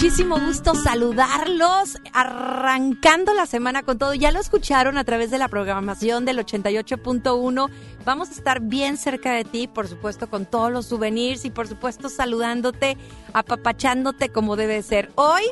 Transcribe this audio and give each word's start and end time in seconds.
muchísimo 0.00 0.38
gusto 0.38 0.76
saludarlos, 0.76 1.98
arrancando 2.12 3.34
la 3.34 3.46
semana 3.46 3.82
con 3.82 3.98
todo. 3.98 4.14
Ya 4.14 4.30
lo 4.30 4.38
escucharon 4.38 4.96
a 4.96 5.02
través 5.02 5.32
de 5.32 5.38
la 5.38 5.48
programación 5.48 6.24
del 6.24 6.38
88.1. 6.38 7.68
Vamos 8.04 8.28
a 8.28 8.32
estar 8.32 8.60
bien 8.60 8.96
cerca 8.96 9.32
de 9.32 9.42
ti, 9.42 9.66
por 9.66 9.88
supuesto, 9.88 10.30
con 10.30 10.46
todos 10.46 10.70
los 10.70 10.86
souvenirs 10.86 11.44
y 11.44 11.50
por 11.50 11.66
supuesto 11.66 12.08
saludándote, 12.10 12.96
apapachándote 13.32 14.28
como 14.28 14.54
debe 14.54 14.84
ser. 14.84 15.10
Hoy, 15.16 15.42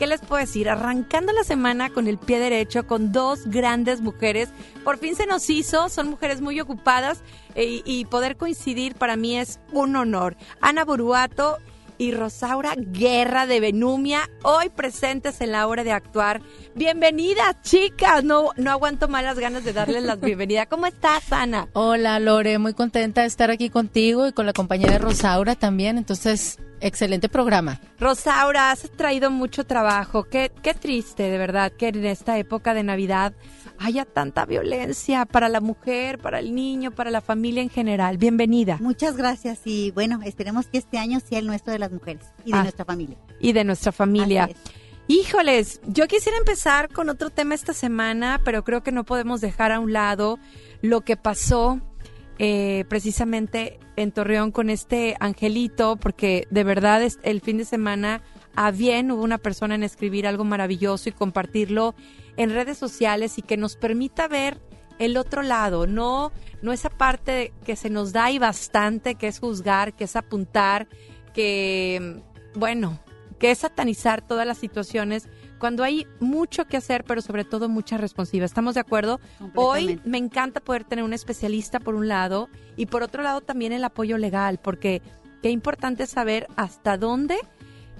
¿qué 0.00 0.08
les 0.08 0.20
puedo 0.20 0.40
decir? 0.40 0.68
Arrancando 0.68 1.32
la 1.32 1.44
semana 1.44 1.88
con 1.90 2.08
el 2.08 2.18
pie 2.18 2.40
derecho, 2.40 2.88
con 2.88 3.12
dos 3.12 3.46
grandes 3.46 4.00
mujeres. 4.00 4.48
Por 4.82 4.98
fin 4.98 5.14
se 5.14 5.26
nos 5.26 5.48
hizo, 5.48 5.88
son 5.88 6.10
mujeres 6.10 6.40
muy 6.40 6.60
ocupadas 6.60 7.22
eh, 7.54 7.82
y 7.84 8.04
poder 8.06 8.36
coincidir 8.36 8.96
para 8.96 9.14
mí 9.14 9.38
es 9.38 9.60
un 9.70 9.94
honor. 9.94 10.36
Ana 10.60 10.84
Boruato 10.84 11.58
y 11.98 12.12
Rosaura 12.12 12.74
Guerra 12.76 13.46
de 13.46 13.60
Benumia, 13.60 14.28
hoy 14.42 14.68
presentes 14.68 15.40
en 15.40 15.52
la 15.52 15.66
hora 15.66 15.84
de 15.84 15.92
actuar. 15.92 16.40
Bienvenidas, 16.74 17.60
chicas. 17.62 18.24
No, 18.24 18.50
no 18.56 18.70
aguanto 18.70 19.08
más 19.08 19.22
las 19.22 19.38
ganas 19.38 19.64
de 19.64 19.72
darles 19.72 20.02
la 20.02 20.16
bienvenida. 20.16 20.66
¿Cómo 20.66 20.86
estás, 20.86 21.32
Ana? 21.32 21.68
Hola, 21.72 22.18
Lore. 22.18 22.58
Muy 22.58 22.74
contenta 22.74 23.22
de 23.22 23.26
estar 23.26 23.50
aquí 23.50 23.70
contigo 23.70 24.26
y 24.26 24.32
con 24.32 24.46
la 24.46 24.52
compañía 24.52 24.90
de 24.90 24.98
Rosaura 24.98 25.54
también. 25.54 25.98
Entonces, 25.98 26.58
excelente 26.80 27.28
programa. 27.28 27.80
Rosaura, 27.98 28.70
has 28.70 28.90
traído 28.90 29.30
mucho 29.30 29.64
trabajo. 29.64 30.24
Qué, 30.24 30.50
qué 30.62 30.74
triste, 30.74 31.24
de 31.24 31.38
verdad, 31.38 31.72
que 31.72 31.88
en 31.88 32.04
esta 32.04 32.38
época 32.38 32.74
de 32.74 32.82
Navidad 32.82 33.32
haya 33.82 34.04
tanta 34.04 34.46
violencia 34.46 35.26
para 35.26 35.48
la 35.48 35.60
mujer, 35.60 36.18
para 36.18 36.38
el 36.38 36.54
niño, 36.54 36.92
para 36.92 37.10
la 37.10 37.20
familia 37.20 37.62
en 37.62 37.68
general. 37.68 38.16
Bienvenida. 38.16 38.78
Muchas 38.80 39.16
gracias 39.16 39.60
y 39.64 39.90
bueno, 39.90 40.20
esperemos 40.24 40.66
que 40.66 40.78
este 40.78 40.98
año 40.98 41.20
sea 41.20 41.38
el 41.40 41.46
nuestro 41.46 41.72
de 41.72 41.80
las 41.80 41.90
mujeres 41.90 42.24
y 42.44 42.52
de 42.52 42.58
ah, 42.58 42.62
nuestra 42.62 42.84
familia. 42.84 43.16
Y 43.40 43.52
de 43.52 43.64
nuestra 43.64 43.90
familia. 43.90 44.48
Híjoles, 45.08 45.80
yo 45.86 46.06
quisiera 46.06 46.38
empezar 46.38 46.90
con 46.90 47.08
otro 47.08 47.30
tema 47.30 47.54
esta 47.54 47.72
semana, 47.72 48.40
pero 48.44 48.62
creo 48.62 48.82
que 48.82 48.92
no 48.92 49.04
podemos 49.04 49.40
dejar 49.40 49.72
a 49.72 49.80
un 49.80 49.92
lado 49.92 50.38
lo 50.80 51.00
que 51.00 51.16
pasó 51.16 51.80
eh, 52.38 52.84
precisamente 52.88 53.80
en 53.96 54.12
Torreón 54.12 54.52
con 54.52 54.70
este 54.70 55.16
angelito, 55.18 55.96
porque 55.96 56.46
de 56.50 56.64
verdad 56.64 57.02
el 57.22 57.40
fin 57.40 57.58
de 57.58 57.64
semana 57.64 58.22
a 58.54 58.70
bien 58.70 59.10
hubo 59.10 59.22
una 59.22 59.38
persona 59.38 59.74
en 59.74 59.82
escribir 59.82 60.26
algo 60.26 60.44
maravilloso 60.44 61.08
y 61.08 61.12
compartirlo 61.12 61.94
en 62.36 62.50
redes 62.50 62.78
sociales 62.78 63.38
y 63.38 63.42
que 63.42 63.56
nos 63.56 63.76
permita 63.76 64.28
ver 64.28 64.60
el 64.98 65.16
otro 65.16 65.42
lado, 65.42 65.86
no, 65.86 66.32
no 66.60 66.72
esa 66.72 66.90
parte 66.90 67.52
que 67.64 67.76
se 67.76 67.90
nos 67.90 68.12
da 68.12 68.30
y 68.30 68.38
bastante, 68.38 69.16
que 69.16 69.26
es 69.26 69.40
juzgar, 69.40 69.94
que 69.94 70.04
es 70.04 70.16
apuntar, 70.16 70.86
que, 71.34 72.22
bueno, 72.54 73.00
que 73.38 73.50
es 73.50 73.58
satanizar 73.58 74.22
todas 74.22 74.46
las 74.46 74.58
situaciones 74.58 75.28
cuando 75.58 75.84
hay 75.84 76.06
mucho 76.20 76.66
que 76.66 76.76
hacer, 76.76 77.04
pero 77.04 77.20
sobre 77.20 77.44
todo 77.44 77.68
mucha 77.68 77.96
responsabilidad. 77.96 78.46
¿Estamos 78.46 78.74
de 78.74 78.80
acuerdo? 78.80 79.20
Hoy 79.54 80.00
me 80.04 80.18
encanta 80.18 80.60
poder 80.60 80.84
tener 80.84 81.04
un 81.04 81.12
especialista 81.12 81.80
por 81.80 81.94
un 81.94 82.08
lado 82.08 82.48
y 82.76 82.86
por 82.86 83.02
otro 83.02 83.22
lado 83.22 83.40
también 83.40 83.72
el 83.72 83.84
apoyo 83.84 84.18
legal, 84.18 84.58
porque 84.58 85.02
qué 85.42 85.50
importante 85.50 86.06
saber 86.06 86.48
hasta 86.56 86.96
dónde 86.96 87.36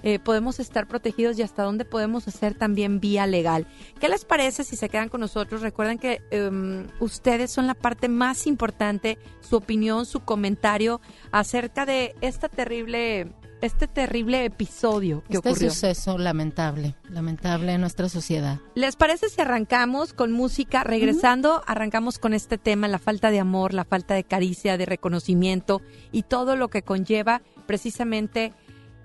eh, 0.03 0.19
podemos 0.19 0.59
estar 0.59 0.87
protegidos 0.87 1.39
y 1.39 1.41
hasta 1.41 1.63
dónde 1.63 1.85
podemos 1.85 2.27
hacer 2.27 2.55
también 2.55 2.99
vía 2.99 3.25
legal. 3.25 3.67
¿Qué 3.99 4.09
les 4.09 4.25
parece 4.25 4.63
si 4.63 4.75
se 4.75 4.89
quedan 4.89 5.09
con 5.09 5.21
nosotros? 5.21 5.61
Recuerden 5.61 5.97
que 5.97 6.21
em, 6.29 6.87
ustedes 6.99 7.51
son 7.51 7.67
la 7.67 7.73
parte 7.73 8.09
más 8.09 8.45
importante, 8.45 9.17
su 9.39 9.55
opinión, 9.55 10.05
su 10.05 10.19
comentario 10.19 10.99
acerca 11.31 11.85
de 11.85 12.15
esta 12.21 12.49
terrible 12.49 13.31
este 13.63 13.87
terrible 13.87 14.43
episodio 14.43 15.23
que 15.29 15.37
este 15.37 15.49
ocurrió. 15.49 15.67
Este 15.69 15.87
suceso 15.87 16.17
lamentable, 16.17 16.95
lamentable 17.09 17.71
en 17.71 17.79
nuestra 17.79 18.09
sociedad. 18.09 18.59
¿Les 18.75 18.97
parece 18.97 19.29
si 19.29 19.39
arrancamos 19.39 20.11
con 20.11 20.33
música? 20.33 20.83
Regresando, 20.83 21.63
arrancamos 21.65 22.19
con 22.19 22.33
este 22.33 22.57
tema, 22.57 22.89
la 22.89 22.99
falta 22.99 23.31
de 23.31 23.39
amor, 23.39 23.73
la 23.73 23.85
falta 23.85 24.15
de 24.15 24.25
caricia, 24.25 24.77
de 24.77 24.85
reconocimiento 24.85 25.81
y 26.11 26.23
todo 26.23 26.57
lo 26.57 26.67
que 26.67 26.81
conlleva 26.81 27.41
precisamente 27.65 28.51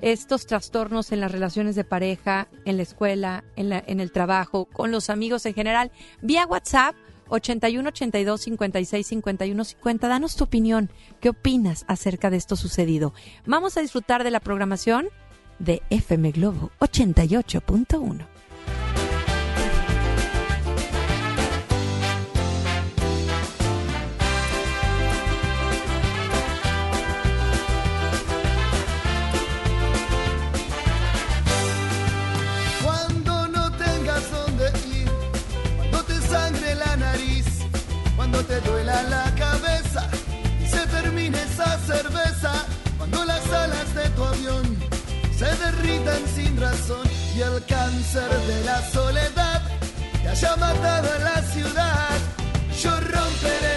estos 0.01 0.47
trastornos 0.47 1.13
en 1.13 1.21
las 1.21 1.33
relaciones 1.33 1.75
de 1.75 1.85
pareja, 1.85 2.49
en 2.65 2.77
la 2.77 2.83
escuela, 2.83 3.45
en, 3.57 4.01
el 4.01 4.13
trabajo, 4.13 4.67
con 4.67 4.91
los 4.91 5.11
amigos 5.11 5.47
en 5.47 5.55
general, 5.55 5.91
vía 6.23 6.47
WhatsApp 6.47 6.95
81 7.29 7.89
82 7.89 8.41
56 8.41 9.07
51 9.07 9.65
50. 9.65 10.09
Danos 10.09 10.37
tu 10.37 10.45
opinión. 10.45 10.91
¿Qué 11.21 11.29
opinas 11.31 11.85
acerca 11.89 12.31
de 12.31 12.37
esto 12.37 12.57
sucedido? 12.57 13.13
Vamos 13.45 13.77
a 13.77 13.81
disfrutar 13.81 14.25
de 14.25 14.31
la 14.31 14.41
programación 14.41 15.09
de 15.59 15.83
FM 15.91 16.33
Globo 16.33 16.71
88.1. 16.81 18.38
esa 41.59 41.79
cerveza 41.79 42.53
cuando 42.97 43.25
las 43.25 43.45
alas 43.51 43.93
de 43.95 44.09
tu 44.11 44.25
avión 44.25 44.63
se 45.37 45.47
derritan 45.57 46.23
sin 46.35 46.61
razón 46.61 47.07
y 47.37 47.41
el 47.41 47.65
cáncer 47.67 48.31
de 48.31 48.65
la 48.65 48.81
soledad 48.91 49.63
te 50.23 50.29
haya 50.29 50.57
matado 50.57 51.09
en 51.17 51.25
la 51.25 51.43
ciudad. 51.43 52.19
Yo 52.81 52.91
romperé 52.91 53.68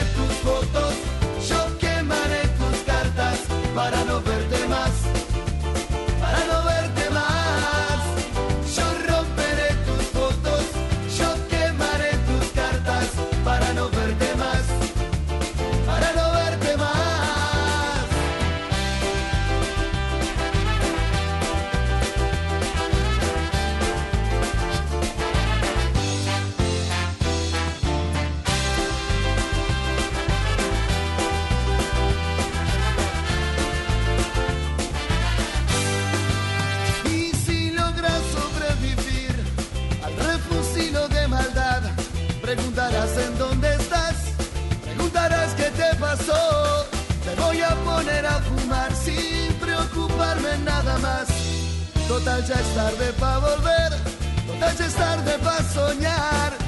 ya 52.47 52.55
es 52.55 52.75
tarde 52.75 53.13
para 53.19 53.37
volver, 53.39 53.91
ya 54.59 54.85
es 54.85 54.93
tarde 54.95 55.37
para 55.39 55.63
soñar. 55.63 56.60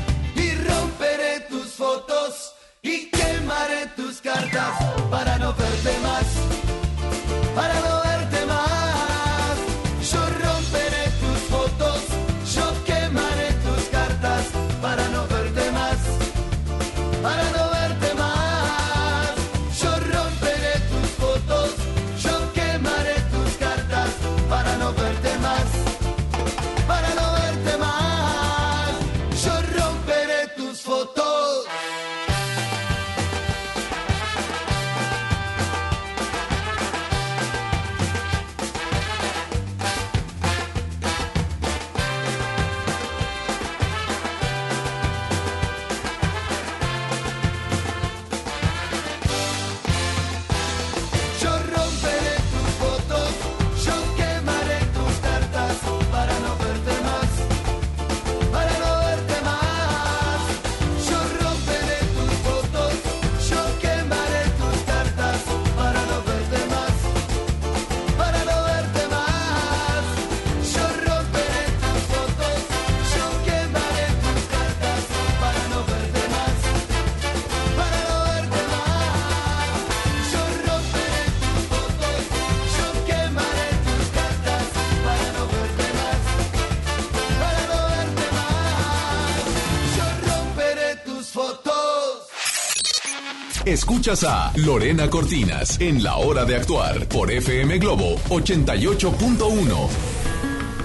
Escuchas 93.73 94.23
a 94.23 94.53
Lorena 94.55 95.09
Cortinas 95.09 95.81
en 95.81 96.03
La 96.03 96.17
Hora 96.17 96.45
de 96.45 96.55
Actuar 96.55 97.07
por 97.07 97.31
FM 97.31 97.79
Globo 97.79 98.17
88.1. 98.29 99.89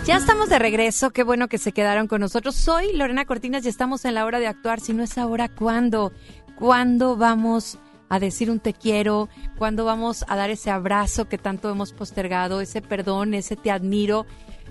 Ya 0.07 0.17
estamos 0.17 0.49
de 0.49 0.59
regreso, 0.59 1.11
qué 1.11 1.23
bueno 1.23 1.49
que 1.49 1.59
se 1.59 1.73
quedaron 1.73 2.09
con 2.09 2.23
nosotros. 2.23 2.55
Soy 2.55 2.95
Lorena 2.95 3.27
Cortinas 3.27 3.67
y 3.67 3.69
estamos 3.69 4.07
en 4.07 4.15
la 4.15 4.25
hora 4.25 4.39
de 4.39 4.47
actuar. 4.47 4.81
Si 4.81 4.95
no 4.95 5.03
es 5.03 5.19
ahora, 5.19 5.51
¿cuándo? 5.51 6.15
¿Cuándo 6.59 7.19
vamos 7.19 7.77
a 8.09 8.19
decir 8.19 8.51
un 8.51 8.59
te 8.59 8.73
quiero? 8.73 9.29
¿Cuándo 9.59 9.85
vamos 9.85 10.25
a 10.27 10.37
dar 10.37 10.49
ese 10.49 10.71
abrazo 10.71 11.29
que 11.29 11.37
tanto 11.37 11.69
hemos 11.69 11.93
postergado, 11.93 12.63
ese 12.63 12.81
perdón, 12.81 13.35
ese 13.35 13.57
te 13.57 13.71
admiro? 13.71 14.25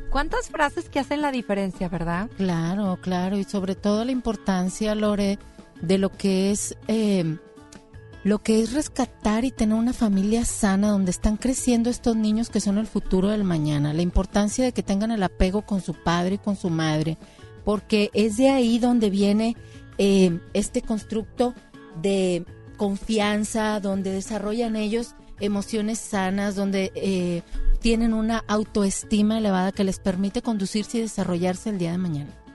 ¿Cuántas 0.10 0.50
frases 0.50 0.90
que 0.90 0.98
hacen 0.98 1.22
la 1.22 1.32
diferencia, 1.32 1.88
verdad? 1.88 2.32
Claro, 2.36 2.98
claro, 3.00 3.38
y 3.38 3.44
sobre 3.44 3.76
todo 3.76 4.06
la 4.06 4.12
importancia, 4.12 4.96
Lore, 4.96 5.38
de 5.82 6.00
lo 6.00 6.10
que 6.10 6.50
es 6.50 6.76
eh, 6.88 7.38
lo 8.28 8.40
que 8.40 8.62
es 8.62 8.74
rescatar 8.74 9.46
y 9.46 9.52
tener 9.52 9.78
una 9.78 9.94
familia 9.94 10.44
sana 10.44 10.90
donde 10.90 11.12
están 11.12 11.38
creciendo 11.38 11.90
estos 11.90 12.18
niños 12.18 12.50
que 12.50 12.60
son 12.60 12.78
el 12.78 12.86
futuro 12.86 13.30
del 13.30 13.46
mañana, 13.46 13.94
la 13.94 14.02
importancia 14.02 14.66
de 14.66 14.74
que 14.74 14.84
tengan 14.84 15.12
el 15.12 15.24
apego 15.24 15.62
con 15.62 15.80
su 15.80 15.94
padre 15.94 16.36
y 16.36 16.38
con 16.38 16.58
su 16.58 16.70
madre, 16.70 17.18
porque 17.64 18.10
es 18.14 18.36
de 18.36 18.50
ahí 18.50 18.80
donde 18.80 19.10
viene 19.10 19.56
eh, 19.98 20.42
este 20.54 20.82
constructo 20.82 21.54
de 22.02 22.44
confianza, 22.76 23.80
donde 23.80 24.12
desarrollan 24.12 24.76
ellos 24.76 25.16
emociones 25.40 25.98
sanas, 25.98 26.54
donde 26.54 26.92
eh, 26.96 27.44
tienen 27.80 28.14
una 28.14 28.44
autoestima 28.50 29.38
elevada 29.38 29.72
que 29.72 29.86
les 29.86 30.00
permite 30.00 30.42
conducirse 30.42 30.98
y 30.98 31.02
desarrollarse 31.02 31.70
el 31.70 31.78
día 31.78 31.92
de 31.92 31.98
mañana. 31.98 32.47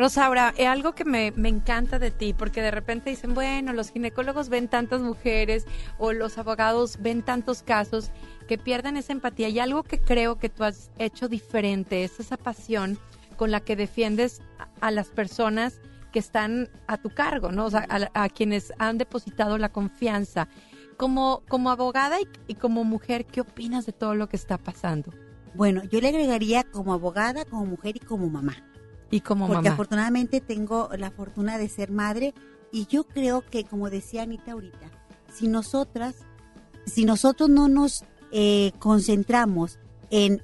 Rosaura, 0.00 0.54
es 0.56 0.66
algo 0.66 0.94
que 0.94 1.04
me, 1.04 1.30
me, 1.32 1.50
encanta 1.50 1.98
de 1.98 2.10
ti, 2.10 2.32
porque 2.32 2.62
de 2.62 2.70
repente 2.70 3.10
dicen, 3.10 3.34
bueno, 3.34 3.74
los 3.74 3.90
ginecólogos 3.90 4.48
ven 4.48 4.66
tantas 4.66 5.02
mujeres 5.02 5.66
o 5.98 6.14
los 6.14 6.38
abogados 6.38 6.96
ven 7.00 7.22
tantos 7.22 7.62
casos 7.62 8.10
que 8.48 8.56
pierden 8.56 8.96
esa 8.96 9.12
empatía. 9.12 9.50
Y 9.50 9.58
algo 9.58 9.82
que 9.82 10.00
creo 10.00 10.38
que 10.38 10.48
tú 10.48 10.64
has 10.64 10.90
hecho 10.98 11.28
diferente 11.28 12.02
es 12.02 12.18
esa 12.18 12.38
pasión 12.38 12.98
con 13.36 13.50
la 13.50 13.60
que 13.60 13.76
defiendes 13.76 14.40
a, 14.80 14.90
las 14.90 15.08
personas 15.08 15.82
que 16.12 16.18
están 16.18 16.70
a 16.86 16.96
tu 16.96 17.10
cargo, 17.10 17.52
¿no? 17.52 17.66
O 17.66 17.70
sea, 17.70 17.86
a, 18.14 18.28
quienes 18.30 18.72
han 18.78 18.96
depositado 18.96 19.58
la 19.58 19.68
confianza. 19.68 20.48
Como, 20.96 21.42
como 21.46 21.70
abogada 21.70 22.20
y, 22.22 22.28
y 22.46 22.54
como 22.54 22.84
mujer, 22.84 23.26
¿qué 23.26 23.42
opinas 23.42 23.84
de 23.84 23.92
todo 23.92 24.14
lo 24.14 24.30
que 24.30 24.36
está 24.36 24.56
pasando? 24.56 25.12
Bueno, 25.54 25.84
yo 25.84 26.00
le 26.00 26.08
agregaría 26.08 26.64
como 26.64 26.94
abogada, 26.94 27.44
como 27.44 27.66
mujer 27.66 27.96
y 27.96 28.00
como 28.00 28.30
mamá. 28.30 28.56
Y 29.10 29.20
como 29.20 29.48
Porque 29.48 29.68
afortunadamente 29.68 30.40
tengo 30.40 30.88
la 30.96 31.10
fortuna 31.10 31.58
de 31.58 31.68
ser 31.68 31.90
madre 31.90 32.32
y 32.72 32.86
yo 32.86 33.04
creo 33.04 33.44
que, 33.44 33.64
como 33.64 33.90
decía 33.90 34.22
Anita 34.22 34.52
ahorita, 34.52 34.90
si 35.32 35.48
nosotras, 35.48 36.14
si 36.86 37.04
nosotros 37.04 37.48
no 37.48 37.68
nos 37.68 38.04
eh, 38.30 38.72
concentramos 38.78 39.78
en 40.10 40.42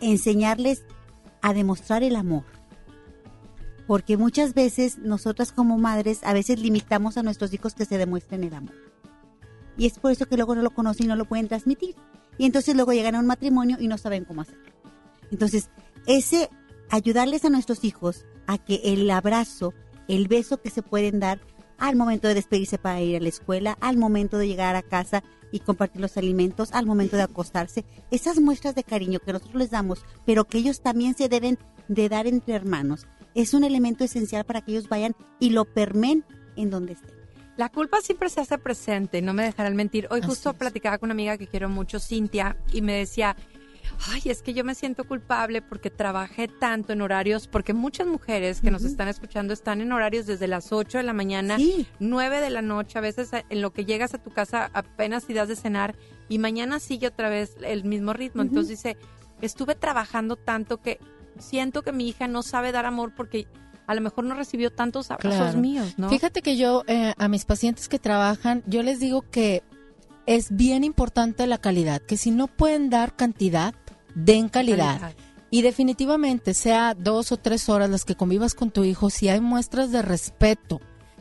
enseñarles 0.00 0.84
a 1.42 1.52
demostrar 1.52 2.04
el 2.04 2.14
amor, 2.14 2.44
porque 3.88 4.16
muchas 4.16 4.54
veces 4.54 4.98
nosotras 4.98 5.50
como 5.50 5.78
madres 5.78 6.20
a 6.22 6.32
veces 6.32 6.60
limitamos 6.60 7.16
a 7.16 7.22
nuestros 7.22 7.52
hijos 7.52 7.74
que 7.74 7.84
se 7.84 7.98
demuestren 7.98 8.44
el 8.44 8.54
amor. 8.54 8.74
Y 9.76 9.86
es 9.86 9.98
por 9.98 10.12
eso 10.12 10.26
que 10.26 10.36
luego 10.36 10.54
no 10.54 10.62
lo 10.62 10.70
conocen 10.70 11.06
y 11.06 11.08
no 11.08 11.16
lo 11.16 11.24
pueden 11.24 11.48
transmitir. 11.48 11.96
Y 12.36 12.46
entonces 12.46 12.74
luego 12.74 12.92
llegan 12.92 13.14
a 13.14 13.20
un 13.20 13.26
matrimonio 13.26 13.76
y 13.80 13.88
no 13.88 13.96
saben 13.96 14.24
cómo 14.24 14.42
hacerlo. 14.42 14.72
Entonces, 15.30 15.70
ese 16.06 16.50
ayudarles 16.90 17.44
a 17.44 17.50
nuestros 17.50 17.84
hijos 17.84 18.26
a 18.46 18.58
que 18.58 18.80
el 18.84 19.10
abrazo, 19.10 19.74
el 20.08 20.28
beso 20.28 20.60
que 20.60 20.70
se 20.70 20.82
pueden 20.82 21.20
dar 21.20 21.40
al 21.78 21.96
momento 21.96 22.28
de 22.28 22.34
despedirse 22.34 22.78
para 22.78 23.00
ir 23.00 23.16
a 23.16 23.20
la 23.20 23.28
escuela, 23.28 23.78
al 23.80 23.96
momento 23.96 24.38
de 24.38 24.48
llegar 24.48 24.74
a 24.76 24.82
casa 24.82 25.22
y 25.52 25.60
compartir 25.60 26.00
los 26.00 26.16
alimentos, 26.16 26.72
al 26.72 26.86
momento 26.86 27.16
de 27.16 27.22
acostarse, 27.22 27.84
esas 28.10 28.40
muestras 28.40 28.74
de 28.74 28.84
cariño 28.84 29.20
que 29.20 29.32
nosotros 29.32 29.56
les 29.56 29.70
damos, 29.70 30.04
pero 30.26 30.44
que 30.44 30.58
ellos 30.58 30.80
también 30.80 31.14
se 31.14 31.28
deben 31.28 31.58
de 31.88 32.08
dar 32.08 32.26
entre 32.26 32.54
hermanos, 32.54 33.06
es 33.34 33.54
un 33.54 33.64
elemento 33.64 34.04
esencial 34.04 34.44
para 34.44 34.60
que 34.60 34.72
ellos 34.72 34.88
vayan 34.88 35.14
y 35.38 35.50
lo 35.50 35.64
permen 35.64 36.24
en 36.56 36.70
donde 36.70 36.94
estén. 36.94 37.16
La 37.56 37.68
culpa 37.68 38.00
siempre 38.00 38.28
se 38.28 38.40
hace 38.40 38.58
presente, 38.58 39.20
no 39.20 39.34
me 39.34 39.42
dejarán 39.42 39.74
mentir. 39.74 40.06
Hoy 40.10 40.22
justo 40.22 40.54
platicaba 40.54 40.98
con 40.98 41.08
una 41.08 41.14
amiga 41.14 41.38
que 41.38 41.48
quiero 41.48 41.68
mucho, 41.68 41.98
Cintia, 41.98 42.56
y 42.72 42.82
me 42.82 42.92
decía, 42.92 43.36
ay, 44.06 44.22
es 44.26 44.42
que 44.42 44.54
yo 44.54 44.64
me 44.64 44.74
siento 44.74 45.04
culpable 45.04 45.62
porque 45.62 45.90
trabajé 45.90 46.48
tanto 46.48 46.92
en 46.92 47.02
horarios, 47.02 47.48
porque 47.48 47.72
muchas 47.72 48.06
mujeres 48.06 48.60
que 48.60 48.70
nos 48.70 48.84
están 48.84 49.08
escuchando 49.08 49.52
están 49.52 49.80
en 49.80 49.92
horarios 49.92 50.26
desde 50.26 50.46
las 50.46 50.72
8 50.72 50.98
de 50.98 51.04
la 51.04 51.12
mañana, 51.12 51.56
9 51.98 52.40
de 52.40 52.50
la 52.50 52.62
noche, 52.62 52.98
a 52.98 53.02
veces 53.02 53.30
en 53.32 53.62
lo 53.62 53.72
que 53.72 53.84
llegas 53.84 54.14
a 54.14 54.18
tu 54.18 54.30
casa 54.30 54.70
apenas 54.72 55.28
y 55.28 55.34
das 55.34 55.48
de 55.48 55.56
cenar 55.56 55.96
y 56.28 56.38
mañana 56.38 56.78
sigue 56.78 57.08
otra 57.08 57.28
vez 57.28 57.56
el 57.62 57.84
mismo 57.84 58.12
ritmo. 58.12 58.42
Entonces 58.42 58.68
dice, 58.68 58.96
estuve 59.40 59.74
trabajando 59.74 60.36
tanto 60.36 60.80
que 60.80 60.98
siento 61.38 61.82
que 61.82 61.92
mi 61.92 62.08
hija 62.08 62.28
no 62.28 62.42
sabe 62.42 62.72
dar 62.72 62.86
amor 62.86 63.12
porque 63.16 63.46
a 63.86 63.94
lo 63.94 64.00
mejor 64.02 64.24
no 64.24 64.34
recibió 64.34 64.70
tantos 64.70 65.10
abrazos 65.10 65.56
míos, 65.56 65.94
¿no? 65.96 66.10
Fíjate 66.10 66.42
que 66.42 66.56
yo 66.56 66.84
eh, 66.86 67.14
a 67.16 67.28
mis 67.28 67.46
pacientes 67.46 67.88
que 67.88 67.98
trabajan, 67.98 68.62
yo 68.66 68.82
les 68.82 69.00
digo 69.00 69.24
que 69.30 69.62
es 70.26 70.54
bien 70.54 70.84
importante 70.84 71.46
la 71.46 71.56
calidad, 71.56 72.02
que 72.02 72.18
si 72.18 72.30
no 72.30 72.48
pueden 72.48 72.90
dar 72.90 73.16
cantidad, 73.16 73.74
den 74.14 74.48
calidad. 74.48 75.14
Y 75.50 75.62
definitivamente, 75.62 76.52
sea 76.52 76.94
dos 76.94 77.32
o 77.32 77.38
tres 77.38 77.68
horas 77.68 77.88
las 77.88 78.04
que 78.04 78.14
convivas 78.14 78.54
con 78.54 78.70
tu 78.70 78.84
hijo, 78.84 79.08
si 79.08 79.28
hay 79.28 79.40
muestras 79.40 79.90
de 79.92 80.02
respeto 80.02 80.80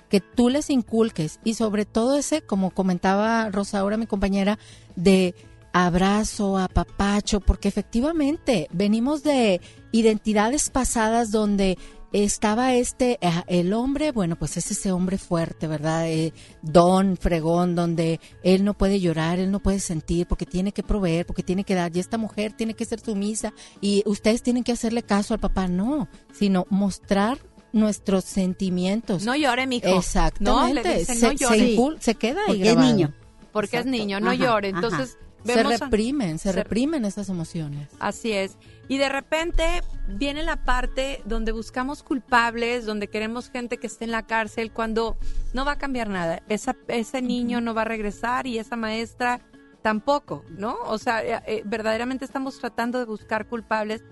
que 0.10 0.22
tú 0.22 0.50
les 0.50 0.70
inculques 0.70 1.40
y 1.44 1.54
sobre 1.54 1.86
todo 1.86 2.18
ese, 2.18 2.42
como 2.42 2.72
comentaba 2.72 3.50
Rosaura, 3.50 3.98
mi 3.98 4.08
compañera, 4.08 4.58
de 4.96 5.36
abrazo, 5.74 6.58
apapacho, 6.58 7.40
porque 7.40 7.68
efectivamente 7.68 8.68
venimos 8.72 9.24
de 9.24 9.62
identidades 9.92 10.70
pasadas 10.70 11.32
donde 11.32 11.78
estaba 12.14 12.74
este, 12.74 13.18
eh, 13.22 13.44
el 13.48 13.74
hombre, 13.74 14.12
bueno, 14.12 14.38
pues 14.38 14.58
es 14.58 14.72
ese 14.72 14.92
hombre 14.92 15.18
fuerte, 15.18 15.68
¿verdad? 15.68 16.08
Eh, 16.08 16.34
don, 16.62 17.18
fregón, 17.18 17.76
donde 17.76 18.20
él 18.44 18.64
no 18.64 18.74
puede 18.74 19.00
llorar, 19.00 19.40
él 19.40 19.52
no 19.52 19.60
puede 19.60 19.80
sentir, 19.80 20.28
porque 20.28 20.46
tiene 20.46 20.72
que 20.72 20.84
proveer, 20.84 21.26
porque 21.26 21.44
tiene 21.44 21.64
que 21.64 21.76
dar, 21.76 21.96
y 21.96 22.00
esta 22.00 22.18
mujer 22.18 22.54
tiene 22.54 22.74
que 22.74 22.86
ser 22.86 23.00
sumisa, 23.00 23.54
y 23.82 24.04
ustedes 24.06 24.42
tienen 24.42 24.64
que 24.64 24.72
hacerle 24.72 25.04
caso 25.04 25.34
al 25.34 25.40
papá, 25.40 25.68
no, 25.68 26.08
sino 26.34 26.66
mostrar 26.70 27.40
nuestros 27.74 28.24
sentimientos. 28.24 29.24
No 29.24 29.36
llore, 29.36 29.68
mijo. 29.68 29.88
Exactamente. 29.88 31.06
se, 31.06 31.16
se, 31.16 32.16
queda 32.16 32.42
ahí 32.48 32.58
Porque 32.58 32.70
es 32.70 32.78
niño. 32.78 33.14
Porque 33.52 33.78
es 33.80 33.86
niño, 33.86 34.20
no 34.20 34.34
llore. 34.34 34.70
Entonces, 34.70 35.18
se 35.44 35.64
reprimen, 35.64 36.40
se, 36.40 36.52
reprimen 36.52 37.06
esas 37.06 37.30
emociones. 37.30 37.90
Así 38.00 38.32
es. 38.32 38.58
Y 38.88 38.98
de 38.98 39.10
repente 39.10 39.82
viene 40.08 40.44
la 40.44 40.64
parte 40.64 41.22
donde 41.26 41.52
buscamos 41.52 42.04
culpables, 42.04 42.86
donde 42.86 43.08
queremos 43.08 43.50
gente 43.50 43.78
que 43.78 43.88
esté 43.88 44.06
en 44.06 44.12
la 44.12 44.26
cárcel, 44.26 44.72
cuando 44.72 45.18
no 45.54 45.66
va 45.66 45.74
a 45.74 45.78
cambiar 45.78 46.10
nada. 46.10 46.42
Esa, 46.48 46.76
ese 46.88 47.22
niño 47.22 47.62
no 47.62 47.74
va 47.74 47.82
a 47.82 47.86
regresar 47.86 48.48
y 48.48 48.60
esa 48.60 48.76
maestra 48.76 49.42
tampoco, 49.82 50.44
¿no? 50.50 50.78
O 50.86 50.98
sea, 50.98 51.24
eh, 51.24 51.42
eh, 51.48 51.62
verdaderamente 51.66 52.26
estamos 52.26 52.60
tratando 52.60 53.00
de 53.00 53.06
buscar 53.06 53.48
culpables. 53.48 54.04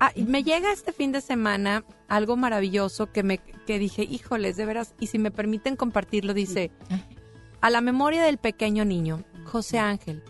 Ah, 0.00 0.12
y 0.14 0.24
me 0.24 0.42
llega 0.42 0.72
este 0.72 0.92
fin 0.92 1.12
de 1.12 1.20
semana 1.20 1.84
algo 2.08 2.36
maravilloso 2.36 3.12
que 3.12 3.22
me 3.22 3.38
que 3.38 3.78
dije, 3.78 4.02
híjoles, 4.02 4.56
de 4.56 4.66
veras, 4.66 4.94
y 4.98 5.06
si 5.06 5.18
me 5.18 5.30
permiten 5.30 5.76
compartirlo, 5.76 6.34
dice, 6.34 6.70
a 7.60 7.70
la 7.70 7.80
memoria 7.80 8.24
del 8.24 8.38
pequeño 8.38 8.84
niño, 8.84 9.22
José 9.44 9.78
Ángel, 9.78 10.22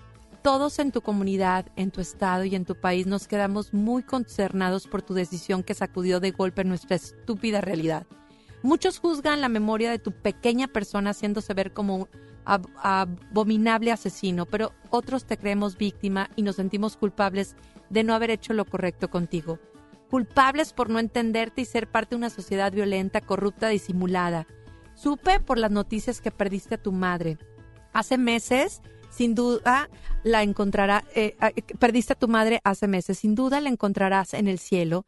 todos 0.42 0.78
en 0.80 0.90
tu 0.90 1.00
comunidad, 1.02 1.66
en 1.76 1.90
tu 1.90 2.00
estado 2.00 2.44
y 2.44 2.54
en 2.54 2.64
tu 2.64 2.74
país 2.74 3.06
nos 3.06 3.28
quedamos 3.28 3.72
muy 3.72 4.02
concernados 4.02 4.86
por 4.88 5.02
tu 5.02 5.14
decisión 5.14 5.62
que 5.62 5.74
sacudió 5.74 6.20
de 6.20 6.32
golpe 6.32 6.64
nuestra 6.64 6.96
estúpida 6.96 7.60
realidad. 7.60 8.06
Muchos 8.62 8.98
juzgan 8.98 9.40
la 9.40 9.48
memoria 9.48 9.90
de 9.90 9.98
tu 9.98 10.12
pequeña 10.12 10.68
persona 10.68 11.10
haciéndose 11.10 11.54
ver 11.54 11.72
como 11.72 11.96
un 11.96 12.08
abominable 12.44 13.92
asesino, 13.92 14.46
pero 14.46 14.72
otros 14.90 15.24
te 15.24 15.36
creemos 15.36 15.78
víctima 15.78 16.28
y 16.34 16.42
nos 16.42 16.56
sentimos 16.56 16.96
culpables 16.96 17.56
de 17.90 18.02
no 18.02 18.14
haber 18.14 18.30
hecho 18.30 18.52
lo 18.52 18.64
correcto 18.64 19.10
contigo. 19.10 19.60
Culpables 20.10 20.72
por 20.72 20.90
no 20.90 20.98
entenderte 20.98 21.60
y 21.60 21.64
ser 21.64 21.88
parte 21.88 22.10
de 22.10 22.16
una 22.16 22.30
sociedad 22.30 22.72
violenta, 22.72 23.20
corrupta, 23.20 23.68
disimulada. 23.68 24.46
Supe 24.94 25.40
por 25.40 25.58
las 25.58 25.70
noticias 25.70 26.20
que 26.20 26.30
perdiste 26.30 26.74
a 26.74 26.82
tu 26.82 26.92
madre. 26.92 27.38
Hace 27.92 28.18
meses 28.18 28.82
sin 29.12 29.34
duda 29.34 29.90
la 30.24 30.42
encontrará, 30.42 31.04
eh, 31.14 31.36
perdiste 31.78 32.14
a 32.14 32.18
tu 32.18 32.28
madre 32.28 32.60
hace 32.64 32.88
meses, 32.88 33.18
sin 33.18 33.34
duda 33.34 33.60
la 33.60 33.68
encontrarás 33.68 34.34
en 34.34 34.48
el 34.48 34.58
cielo, 34.58 35.04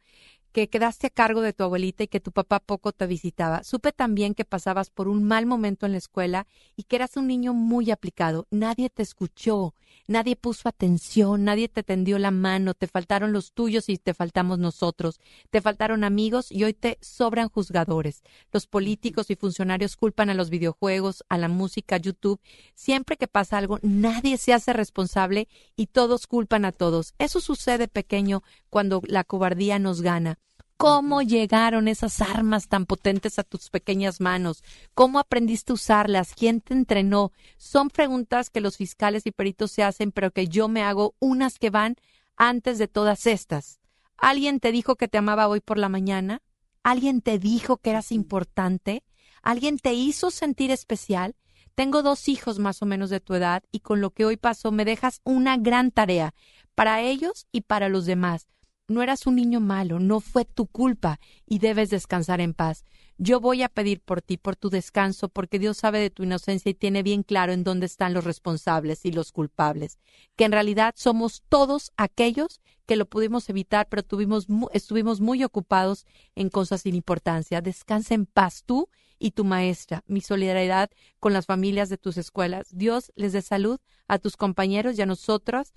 que 0.51 0.69
quedaste 0.69 1.07
a 1.07 1.09
cargo 1.09 1.41
de 1.41 1.51
tu 1.51 1.63
abuelita 1.63 2.03
y 2.03 2.07
que 2.07 2.21
tu 2.21 2.31
papá 2.31 2.61
poco 2.61 2.93
te 2.93 3.07
visitaba. 3.07 3.63
Supe 3.63 3.91
también 3.91 4.33
que 4.33 4.45
pasabas 4.45 4.89
por 4.89 5.09
un 5.09 5.23
mal 5.25 5.45
momento 5.45 5.85
en 5.85 5.91
la 5.91 5.97
escuela 5.97 6.47
y 6.77 6.83
que 6.83 6.95
eras 6.95 7.17
un 7.17 7.27
niño 7.27 7.53
muy 7.53 7.91
aplicado. 7.91 8.47
Nadie 8.51 8.89
te 8.89 9.03
escuchó, 9.03 9.73
Nadie 10.07 10.35
puso 10.35 10.69
atención, 10.69 11.45
nadie 11.45 11.67
te 11.67 11.81
tendió 11.81 12.19
la 12.19 12.29
mano, 12.29 12.75
te 12.75 12.85
faltaron 12.85 13.33
los 13.33 13.53
tuyos 13.53 13.89
y 13.89 13.97
te 13.97 14.13
faltamos 14.13 14.59
nosotros. 14.59 15.19
Te 15.49 15.61
faltaron 15.61 16.03
amigos 16.03 16.51
y 16.51 16.63
hoy 16.63 16.73
te 16.73 16.99
sobran 17.01 17.49
juzgadores. 17.49 18.21
Los 18.51 18.67
políticos 18.67 19.31
y 19.31 19.35
funcionarios 19.35 19.95
culpan 19.95 20.29
a 20.29 20.35
los 20.35 20.51
videojuegos, 20.51 21.23
a 21.27 21.39
la 21.39 21.47
música, 21.47 21.95
a 21.95 21.99
YouTube. 21.99 22.39
Siempre 22.75 23.17
que 23.17 23.27
pasa 23.27 23.57
algo, 23.57 23.79
nadie 23.81 24.37
se 24.37 24.53
hace 24.53 24.73
responsable 24.73 25.47
y 25.75 25.87
todos 25.87 26.27
culpan 26.27 26.65
a 26.65 26.71
todos. 26.71 27.15
Eso 27.17 27.41
sucede 27.41 27.87
pequeño 27.87 28.43
cuando 28.69 29.01
la 29.07 29.23
cobardía 29.23 29.79
nos 29.79 30.01
gana. 30.01 30.37
¿Cómo 30.77 31.21
llegaron 31.21 31.87
esas 31.87 32.21
armas 32.21 32.67
tan 32.67 32.85
potentes 32.85 33.39
a 33.39 33.43
tus 33.43 33.69
pequeñas 33.69 34.19
manos? 34.19 34.61
¿Cómo 34.93 35.19
aprendiste 35.19 35.71
a 35.71 35.75
usarlas? 35.75 36.33
¿Quién 36.35 36.59
te 36.59 36.73
entrenó? 36.73 37.31
Son 37.57 37.89
preguntas 37.89 38.49
que 38.49 38.59
los 38.59 38.75
fiscales 38.75 39.25
y 39.25 39.31
peritos 39.31 39.71
se 39.71 39.83
hacen, 39.83 40.11
pero 40.11 40.31
que 40.31 40.49
yo 40.49 40.67
me 40.67 40.83
hago 40.83 41.15
unas 41.19 41.59
que 41.59 41.69
van 41.69 41.95
antes 42.35 42.77
de 42.77 42.89
todas 42.89 43.25
estas. 43.25 43.79
¿Alguien 44.17 44.59
te 44.59 44.73
dijo 44.73 44.97
que 44.97 45.07
te 45.07 45.17
amaba 45.17 45.47
hoy 45.47 45.61
por 45.61 45.77
la 45.77 45.87
mañana? 45.87 46.41
¿Alguien 46.83 47.21
te 47.21 47.39
dijo 47.39 47.77
que 47.77 47.91
eras 47.91 48.11
importante? 48.11 49.03
¿Alguien 49.41 49.79
te 49.79 49.93
hizo 49.93 50.29
sentir 50.29 50.71
especial? 50.71 51.35
Tengo 51.73 52.03
dos 52.03 52.27
hijos 52.27 52.59
más 52.59 52.81
o 52.81 52.85
menos 52.85 53.09
de 53.09 53.21
tu 53.21 53.33
edad 53.33 53.63
y 53.71 53.79
con 53.79 54.01
lo 54.01 54.09
que 54.11 54.25
hoy 54.25 54.35
pasó 54.35 54.73
me 54.73 54.83
dejas 54.83 55.21
una 55.23 55.55
gran 55.55 55.91
tarea 55.91 56.33
para 56.73 57.01
ellos 57.01 57.47
y 57.53 57.61
para 57.61 57.87
los 57.87 58.05
demás. 58.05 58.47
No 58.87 59.01
eras 59.01 59.25
un 59.25 59.35
niño 59.35 59.61
malo, 59.61 59.99
no 59.99 60.19
fue 60.19 60.45
tu 60.45 60.67
culpa 60.67 61.19
y 61.47 61.57
debes 61.57 61.89
descansar 61.89 62.39
en 62.39 62.53
paz. 62.53 62.85
Yo 63.17 63.39
voy 63.39 63.63
a 63.63 63.69
pedir 63.69 63.99
por 63.99 64.21
ti, 64.21 64.37
por 64.37 64.55
tu 64.55 64.69
descanso, 64.69 65.27
porque 65.27 65.57
Dios 65.57 65.77
sabe 65.77 65.99
de 65.99 66.11
tu 66.11 66.21
inocencia 66.21 66.69
y 66.69 66.75
tiene 66.75 67.01
bien 67.01 67.23
claro 67.23 67.51
en 67.51 67.63
dónde 67.63 67.87
están 67.87 68.13
los 68.13 68.25
responsables 68.25 69.03
y 69.03 69.11
los 69.11 69.31
culpables, 69.31 69.97
que 70.35 70.45
en 70.45 70.51
realidad 70.51 70.93
somos 70.95 71.41
todos 71.49 71.93
aquellos 71.97 72.61
que 72.85 72.95
lo 72.95 73.07
pudimos 73.07 73.49
evitar, 73.49 73.87
pero 73.89 74.03
tuvimos, 74.03 74.45
estuvimos 74.71 75.19
muy 75.19 75.43
ocupados 75.43 76.05
en 76.35 76.49
cosas 76.49 76.81
sin 76.81 76.93
importancia. 76.93 77.61
Descansa 77.61 78.13
en 78.13 78.27
paz 78.27 78.61
tú 78.67 78.89
y 79.17 79.31
tu 79.31 79.45
maestra. 79.45 80.03
Mi 80.05 80.21
solidaridad 80.21 80.91
con 81.19 81.33
las 81.33 81.47
familias 81.47 81.89
de 81.89 81.97
tus 81.97 82.17
escuelas. 82.17 82.67
Dios 82.71 83.11
les 83.15 83.33
dé 83.33 83.41
salud 83.41 83.79
a 84.07 84.19
tus 84.19 84.37
compañeros 84.37 84.99
y 84.99 85.01
a 85.01 85.07
nosotras 85.07 85.73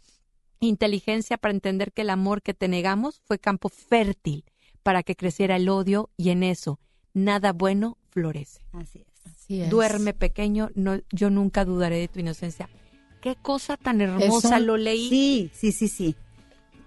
inteligencia 0.67 1.39
para 1.39 1.55
entender 1.55 1.93
que 1.93 2.03
el 2.03 2.11
amor 2.11 2.43
que 2.43 2.55
te 2.55 2.69
negamos 2.69 3.21
fue 3.25 3.39
campo 3.39 3.69
fértil 3.69 4.45
para 4.83 5.03
que 5.03 5.17
creciera 5.17 5.57
el 5.57 5.69
odio 5.69 6.11
y 6.17 6.31
en 6.31 6.43
eso 6.43 6.81
nada 7.15 7.53
bueno 7.53 7.99
florece. 8.11 8.61
Así 8.73 9.05
es. 9.51 9.71
Duerme 9.71 10.13
pequeño, 10.13 10.71
no, 10.75 11.01
yo 11.11 11.31
nunca 11.31 11.65
dudaré 11.65 11.99
de 11.99 12.09
tu 12.09 12.21
inocencia. 12.21 12.69
Qué 13.21 13.37
cosa 13.37 13.77
tan 13.77 14.01
hermosa 14.01 14.61
lo 14.61 14.77
leí. 14.77 15.09
Sí, 15.09 15.51
sí, 15.55 15.73
sí, 15.73 15.89
sí. 15.89 16.17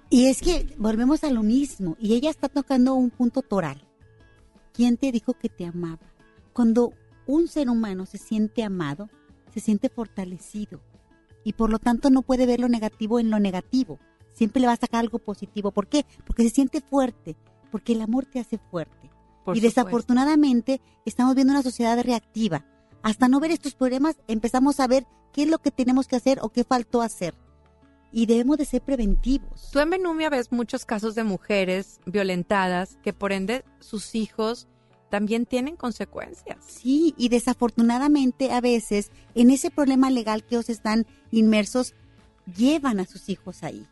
Y 0.09 0.27
es 0.27 0.41
que 0.41 0.67
volvemos 0.77 1.23
a 1.23 1.31
lo 1.31 1.41
mismo 1.41 1.95
y 1.99 2.13
ella 2.13 2.29
está 2.29 2.49
tocando 2.49 2.93
un 2.93 3.09
punto 3.09 3.41
toral. 3.41 3.81
¿Quién 4.73 4.97
te 4.97 5.11
dijo 5.11 5.33
que 5.33 5.49
te 5.49 5.65
amaba? 5.65 6.13
Cuando 6.53 6.93
un 7.25 7.47
ser 7.47 7.69
humano 7.69 8.05
se 8.05 8.17
siente 8.17 8.63
amado, 8.63 9.09
se 9.53 9.59
siente 9.59 9.89
fortalecido, 9.89 10.81
y 11.43 11.53
por 11.53 11.69
lo 11.69 11.79
tanto 11.79 12.09
no 12.09 12.21
puede 12.21 12.45
ver 12.45 12.59
lo 12.59 12.69
negativo 12.69 13.19
en 13.19 13.29
lo 13.29 13.39
negativo. 13.39 13.99
Siempre 14.33 14.61
le 14.61 14.67
va 14.67 14.73
a 14.73 14.77
sacar 14.77 15.01
algo 15.01 15.19
positivo. 15.19 15.71
¿Por 15.71 15.87
qué? 15.87 16.05
Porque 16.25 16.43
se 16.43 16.49
siente 16.49 16.81
fuerte, 16.81 17.35
porque 17.71 17.93
el 17.93 18.01
amor 18.01 18.25
te 18.25 18.39
hace 18.39 18.57
fuerte. 18.57 19.09
y 19.53 19.59
desafortunadamente 19.59 20.81
estamos 21.05 21.35
viendo 21.35 21.53
una 21.53 21.63
sociedad 21.63 21.99
reactiva. 22.01 22.65
Hasta 23.03 23.27
no 23.27 23.39
ver 23.39 23.51
estos 23.51 23.73
problemas 23.73 24.17
empezamos 24.27 24.79
a 24.79 24.87
ver 24.87 25.07
qué 25.33 25.43
es 25.43 25.49
lo 25.49 25.57
que 25.57 25.71
tenemos 25.71 26.07
que 26.07 26.15
hacer 26.15 26.39
o 26.41 26.49
qué 26.49 26.63
faltó 26.63 27.01
hacer. 27.01 27.33
Y 28.11 28.25
debemos 28.25 28.57
de 28.57 28.65
ser 28.65 28.81
preventivos. 28.81 29.69
Tú 29.71 29.79
en 29.79 29.89
Benumia 29.89 30.29
ves 30.29 30.51
muchos 30.51 30.85
casos 30.85 31.15
de 31.15 31.23
mujeres 31.23 31.99
violentadas 32.05 32.97
que 33.01 33.13
por 33.13 33.31
ende 33.31 33.63
sus 33.79 34.15
hijos 34.15 34.67
también 35.11 35.45
tienen 35.45 35.75
consecuencias. 35.75 36.57
Sí, 36.65 37.13
y 37.17 37.29
desafortunadamente 37.29 38.51
a 38.51 38.61
veces 38.61 39.11
en 39.35 39.51
ese 39.51 39.69
problema 39.69 40.09
legal 40.09 40.43
que 40.43 40.55
ellos 40.55 40.69
están 40.69 41.05
inmersos, 41.31 41.93
llevan 42.57 42.99
a 42.99 43.05
sus 43.05 43.29
hijos 43.29 43.61
ahí. 43.61 43.85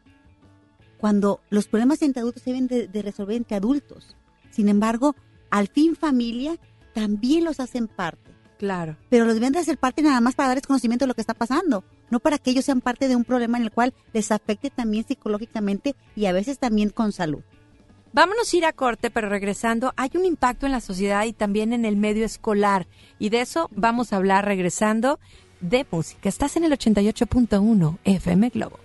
Cuando 0.97 1.41
los 1.49 1.67
problemas 1.67 2.01
entre 2.01 2.21
adultos 2.21 2.41
se 2.41 2.51
deben 2.51 2.67
de, 2.67 3.01
resolver 3.01 3.35
entre 3.35 3.57
adultos. 3.57 4.15
Sin 4.49 4.69
embargo, 4.69 5.15
al 5.49 5.67
fin 5.67 5.95
familia 5.95 6.55
también 6.93 7.43
los 7.43 7.59
hacen 7.59 7.87
parte. 7.87 8.31
Claro. 8.57 8.97
Pero 9.09 9.25
los 9.25 9.35
deben 9.35 9.53
de 9.53 9.59
hacer 9.59 9.77
parte 9.77 10.01
nada 10.01 10.21
más 10.21 10.35
para 10.35 10.49
darles 10.49 10.67
conocimiento 10.67 11.03
de 11.03 11.07
lo 11.07 11.15
que 11.15 11.21
está 11.21 11.33
pasando, 11.33 11.83
no 12.09 12.19
para 12.19 12.37
que 12.37 12.51
ellos 12.51 12.65
sean 12.65 12.81
parte 12.81 13.07
de 13.07 13.15
un 13.15 13.25
problema 13.25 13.57
en 13.57 13.65
el 13.65 13.71
cual 13.71 13.93
les 14.13 14.31
afecte 14.31 14.69
también 14.69 15.05
psicológicamente 15.05 15.95
y 16.15 16.25
a 16.25 16.33
veces 16.33 16.59
también 16.59 16.89
con 16.89 17.11
salud. 17.11 17.43
Vámonos 18.11 18.51
a 18.51 18.57
ir 18.57 18.65
a 18.65 18.73
corte, 18.73 19.11
pero 19.11 19.29
regresando, 19.29 19.93
hay 19.95 20.09
un 20.15 20.25
impacto 20.25 20.65
en 20.65 20.71
la 20.71 20.81
sociedad 20.81 21.25
y 21.25 21.33
también 21.33 21.73
en 21.73 21.85
el 21.85 21.95
medio 21.95 22.25
escolar. 22.25 22.87
Y 23.19 23.29
de 23.29 23.41
eso 23.41 23.69
vamos 23.71 24.11
a 24.11 24.15
hablar 24.15 24.45
regresando 24.45 25.19
de 25.61 25.85
música. 25.91 26.27
Estás 26.27 26.55
en 26.57 26.63
el 26.63 26.71
88.1 26.71 27.97
FM 28.03 28.49
Globo. 28.49 28.79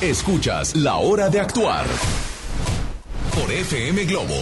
Escuchas 0.00 0.76
La 0.76 0.96
Hora 0.98 1.28
de 1.28 1.40
Actuar 1.40 1.84
por 3.34 3.50
FM 3.50 4.04
Globo. 4.04 4.34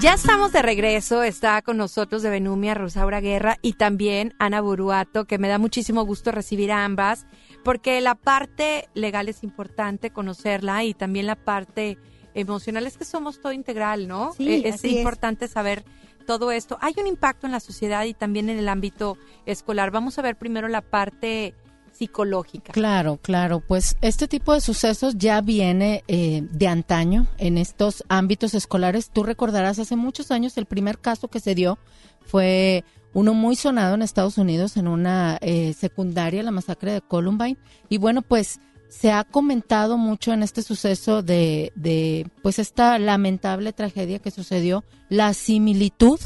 Ya 0.00 0.12
estamos 0.12 0.52
de 0.52 0.60
regreso, 0.60 1.22
está 1.22 1.62
con 1.62 1.78
nosotros 1.78 2.22
de 2.22 2.28
Benumia 2.28 2.74
Rosaura 2.74 3.20
Guerra 3.22 3.56
y 3.62 3.72
también 3.72 4.34
Ana 4.38 4.60
Buruato, 4.60 5.24
que 5.24 5.38
me 5.38 5.48
da 5.48 5.56
muchísimo 5.58 6.04
gusto 6.04 6.30
recibir 6.30 6.70
a 6.72 6.84
ambas, 6.84 7.26
porque 7.64 8.00
la 8.02 8.14
parte 8.14 8.88
legal 8.92 9.30
es 9.30 9.42
importante 9.42 10.10
conocerla 10.10 10.84
y 10.84 10.92
también 10.92 11.26
la 11.26 11.36
parte 11.36 11.96
emocional 12.34 12.86
es 12.86 12.98
que 12.98 13.06
somos 13.06 13.40
todo 13.40 13.52
integral, 13.52 14.06
¿no? 14.06 14.34
Sí, 14.36 14.56
Eh, 14.56 14.62
es 14.68 14.74
así 14.74 14.88
es. 14.88 14.96
importante 14.98 15.48
saber 15.48 15.84
todo 16.26 16.50
esto. 16.52 16.76
Hay 16.82 16.92
un 17.00 17.06
impacto 17.06 17.46
en 17.46 17.52
la 17.52 17.60
sociedad 17.60 18.04
y 18.04 18.12
también 18.12 18.50
en 18.50 18.58
el 18.58 18.68
ámbito 18.68 19.16
escolar. 19.46 19.90
Vamos 19.90 20.18
a 20.18 20.22
ver 20.22 20.36
primero 20.36 20.68
la 20.68 20.82
parte 20.82 21.54
psicológica. 21.96 22.72
Claro, 22.72 23.18
claro, 23.22 23.60
pues 23.60 23.96
este 24.00 24.28
tipo 24.28 24.52
de 24.52 24.60
sucesos 24.60 25.16
ya 25.16 25.40
viene 25.40 26.04
eh, 26.08 26.42
de 26.50 26.68
antaño 26.68 27.26
en 27.38 27.58
estos 27.58 28.04
ámbitos 28.08 28.54
escolares. 28.54 29.10
Tú 29.10 29.22
recordarás 29.22 29.78
hace 29.78 29.96
muchos 29.96 30.30
años 30.30 30.56
el 30.58 30.66
primer 30.66 30.98
caso 30.98 31.28
que 31.28 31.40
se 31.40 31.54
dio 31.54 31.78
fue 32.24 32.84
uno 33.12 33.32
muy 33.32 33.56
sonado 33.56 33.94
en 33.94 34.02
Estados 34.02 34.36
Unidos 34.36 34.76
en 34.76 34.88
una 34.88 35.38
eh, 35.40 35.72
secundaria, 35.72 36.42
la 36.42 36.50
masacre 36.50 36.92
de 36.92 37.00
Columbine. 37.00 37.56
Y 37.88 37.98
bueno, 37.98 38.22
pues 38.22 38.60
se 38.88 39.10
ha 39.10 39.24
comentado 39.24 39.96
mucho 39.96 40.32
en 40.32 40.42
este 40.42 40.62
suceso 40.62 41.22
de, 41.22 41.72
de 41.74 42.28
pues 42.42 42.58
esta 42.58 42.98
lamentable 42.98 43.72
tragedia 43.72 44.18
que 44.18 44.30
sucedió, 44.30 44.84
la 45.08 45.32
similitud 45.34 46.20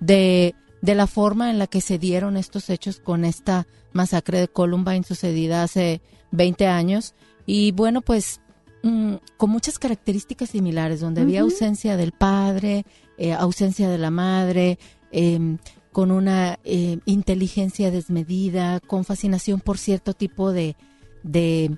de, 0.00 0.54
de 0.86 0.94
la 0.94 1.08
forma 1.08 1.50
en 1.50 1.58
la 1.58 1.66
que 1.66 1.80
se 1.80 1.98
dieron 1.98 2.36
estos 2.36 2.70
hechos 2.70 3.00
con 3.00 3.24
esta 3.24 3.66
masacre 3.92 4.38
de 4.38 4.46
Columbine 4.46 5.02
sucedida 5.02 5.64
hace 5.64 6.00
20 6.30 6.68
años. 6.68 7.16
Y 7.44 7.72
bueno, 7.72 8.02
pues 8.02 8.40
mm, 8.84 9.14
con 9.36 9.50
muchas 9.50 9.80
características 9.80 10.50
similares, 10.50 11.00
donde 11.00 11.22
había 11.22 11.40
ausencia 11.40 11.96
del 11.96 12.12
padre, 12.12 12.86
eh, 13.18 13.32
ausencia 13.32 13.88
de 13.88 13.98
la 13.98 14.12
madre, 14.12 14.78
em, 15.10 15.58
con 15.90 16.12
una 16.12 16.60
eh, 16.62 17.00
inteligencia 17.04 17.90
desmedida, 17.90 18.78
con 18.78 19.04
fascinación 19.04 19.58
por 19.58 19.78
cierto 19.78 20.14
tipo 20.14 20.52
de, 20.52 20.76
de 21.24 21.76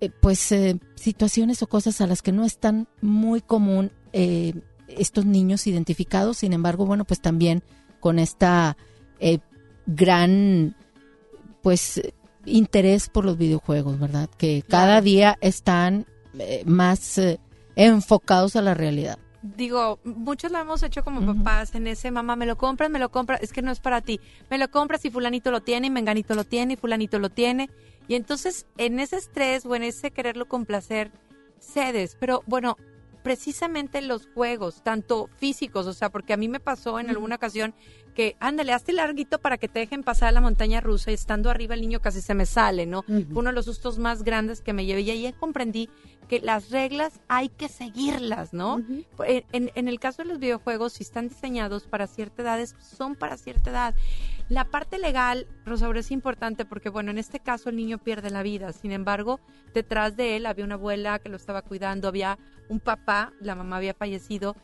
eh, 0.00 0.10
pues 0.20 0.52
eh, 0.52 0.78
situaciones 0.94 1.62
o 1.62 1.66
cosas 1.66 2.00
a 2.00 2.06
las 2.06 2.22
que 2.22 2.30
no 2.30 2.44
es 2.44 2.58
tan 2.58 2.86
muy 3.02 3.40
común 3.40 3.90
estos 4.88 5.26
niños 5.26 5.66
identificados. 5.66 6.38
Sin 6.38 6.52
embargo, 6.52 6.86
bueno, 6.86 7.04
pues 7.04 7.20
también 7.20 7.62
con 8.00 8.18
esta 8.18 8.76
eh, 9.20 9.38
gran 9.86 10.76
pues 11.62 12.00
interés 12.44 13.08
por 13.08 13.24
los 13.24 13.36
videojuegos, 13.36 13.98
¿verdad? 13.98 14.30
Que 14.38 14.62
cada 14.68 15.00
día 15.00 15.36
están 15.40 16.06
eh, 16.38 16.62
más 16.64 17.18
eh, 17.18 17.40
enfocados 17.74 18.56
a 18.56 18.62
la 18.62 18.74
realidad. 18.74 19.18
Digo, 19.42 20.00
muchos 20.02 20.50
lo 20.50 20.58
hemos 20.58 20.82
hecho 20.82 21.04
como 21.04 21.34
papás 21.34 21.74
en 21.74 21.86
ese, 21.86 22.10
mamá, 22.10 22.34
me 22.34 22.46
lo 22.46 22.56
compras, 22.56 22.90
me 22.90 22.98
lo 22.98 23.10
compras, 23.10 23.40
es 23.42 23.52
que 23.52 23.62
no 23.62 23.70
es 23.70 23.80
para 23.80 24.00
ti. 24.00 24.20
Me 24.50 24.58
lo 24.58 24.68
compras 24.70 25.04
y 25.04 25.10
fulanito 25.10 25.50
lo 25.50 25.60
tiene, 25.60 25.86
y 25.86 25.90
menganito 25.90 26.34
lo 26.34 26.44
tiene, 26.44 26.74
y 26.74 26.76
fulanito 26.76 27.18
lo 27.18 27.30
tiene. 27.30 27.70
Y 28.08 28.14
entonces, 28.14 28.66
en 28.76 28.98
ese 28.98 29.16
estrés 29.16 29.64
o 29.66 29.74
en 29.76 29.84
ese 29.84 30.10
quererlo 30.10 30.46
complacer, 30.46 31.12
cedes. 31.60 32.16
Pero 32.18 32.42
bueno, 32.46 32.76
precisamente 33.26 34.00
los 34.02 34.28
juegos, 34.34 34.84
tanto 34.84 35.28
físicos, 35.36 35.86
o 35.88 35.92
sea, 35.92 36.10
porque 36.10 36.32
a 36.32 36.36
mí 36.36 36.46
me 36.46 36.60
pasó 36.60 37.00
en 37.00 37.10
alguna 37.10 37.34
ocasión 37.34 37.74
que, 38.14 38.36
ándale, 38.38 38.72
hazte 38.72 38.92
larguito 38.92 39.40
para 39.40 39.58
que 39.58 39.66
te 39.66 39.80
dejen 39.80 40.04
pasar 40.04 40.32
la 40.32 40.40
montaña 40.40 40.80
rusa 40.80 41.10
y 41.10 41.14
estando 41.14 41.50
arriba 41.50 41.74
el 41.74 41.80
niño 41.80 42.00
casi 42.00 42.20
se 42.22 42.34
me 42.34 42.46
sale, 42.46 42.86
¿no? 42.86 43.02
Fue 43.02 43.40
uno 43.40 43.50
de 43.50 43.52
los 43.56 43.64
sustos 43.64 43.98
más 43.98 44.22
grandes 44.22 44.60
que 44.60 44.72
me 44.72 44.86
llevé 44.86 45.00
y 45.00 45.10
ahí 45.10 45.32
comprendí 45.32 45.90
que 46.28 46.38
las 46.40 46.70
reglas 46.70 47.20
hay 47.26 47.48
que 47.48 47.68
seguirlas, 47.68 48.52
¿no? 48.52 48.78
En, 49.26 49.44
en- 49.52 49.70
en 49.74 49.88
el 49.88 49.98
caso 49.98 50.22
de 50.22 50.28
los 50.28 50.38
videojuegos, 50.38 50.92
si 50.94 51.02
están 51.02 51.28
diseñados 51.28 51.88
para 51.88 52.06
cierta 52.06 52.42
edad, 52.42 52.64
son 52.80 53.16
para 53.16 53.36
cierta 53.36 53.70
edad. 53.70 53.94
La 54.48 54.64
parte 54.64 54.98
legal, 54.98 55.48
Rosaura, 55.64 55.98
es 55.98 56.12
importante 56.12 56.64
porque, 56.64 56.88
bueno, 56.88 57.10
en 57.10 57.18
este 57.18 57.40
caso 57.40 57.68
el 57.68 57.76
niño 57.76 57.98
pierde 57.98 58.30
la 58.30 58.44
vida. 58.44 58.72
Sin 58.72 58.92
embargo, 58.92 59.40
detrás 59.74 60.16
de 60.16 60.36
él 60.36 60.46
había 60.46 60.64
una 60.64 60.74
abuela 60.74 61.18
que 61.18 61.28
lo 61.28 61.36
estaba 61.36 61.62
cuidando, 61.62 62.06
había 62.06 62.38
un 62.68 62.78
papá, 62.78 63.32
la 63.40 63.56
mamá 63.56 63.78
había 63.78 63.92
fallecido, 63.92 64.54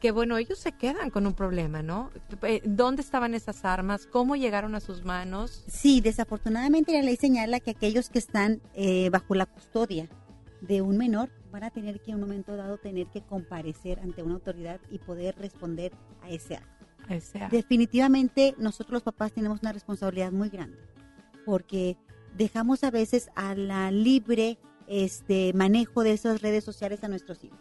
que, 0.00 0.12
bueno, 0.12 0.38
ellos 0.38 0.58
se 0.58 0.72
quedan 0.72 1.10
con 1.10 1.26
un 1.26 1.34
problema, 1.34 1.82
¿no? 1.82 2.10
Eh, 2.42 2.62
¿Dónde 2.64 3.02
estaban 3.02 3.34
esas 3.34 3.66
armas? 3.66 4.06
¿Cómo 4.06 4.34
llegaron 4.34 4.74
a 4.74 4.80
sus 4.80 5.04
manos? 5.04 5.64
Sí, 5.66 6.00
desafortunadamente 6.00 6.92
la 6.92 7.02
ley 7.02 7.16
señala 7.16 7.60
que 7.60 7.72
aquellos 7.72 8.08
que 8.08 8.20
están 8.20 8.62
eh, 8.74 9.10
bajo 9.10 9.34
la 9.34 9.44
custodia 9.44 10.08
de 10.62 10.80
un 10.80 10.96
menor 10.96 11.30
van 11.50 11.64
a 11.64 11.70
tener 11.70 12.00
que 12.00 12.12
en 12.12 12.16
un 12.16 12.22
momento 12.22 12.56
dado 12.56 12.78
tener 12.78 13.08
que 13.08 13.22
comparecer 13.22 13.98
ante 14.00 14.22
una 14.22 14.34
autoridad 14.34 14.80
y 14.90 14.98
poder 14.98 15.36
responder 15.36 15.92
a 16.22 16.30
ese 16.30 16.56
acto. 16.56 16.77
Definitivamente 17.50 18.54
nosotros 18.58 18.92
los 18.94 19.02
papás 19.02 19.32
tenemos 19.32 19.60
una 19.62 19.72
responsabilidad 19.72 20.32
muy 20.32 20.48
grande 20.48 20.78
porque 21.48 21.96
dejamos 22.36 22.84
a 22.84 22.90
veces 22.90 23.30
a 23.34 23.54
la 23.54 23.90
libre 23.90 24.58
este 24.86 25.52
manejo 25.54 26.02
de 26.02 26.12
esas 26.12 26.42
redes 26.42 26.62
sociales 26.62 27.02
a 27.02 27.08
nuestros 27.08 27.42
hijos. 27.42 27.58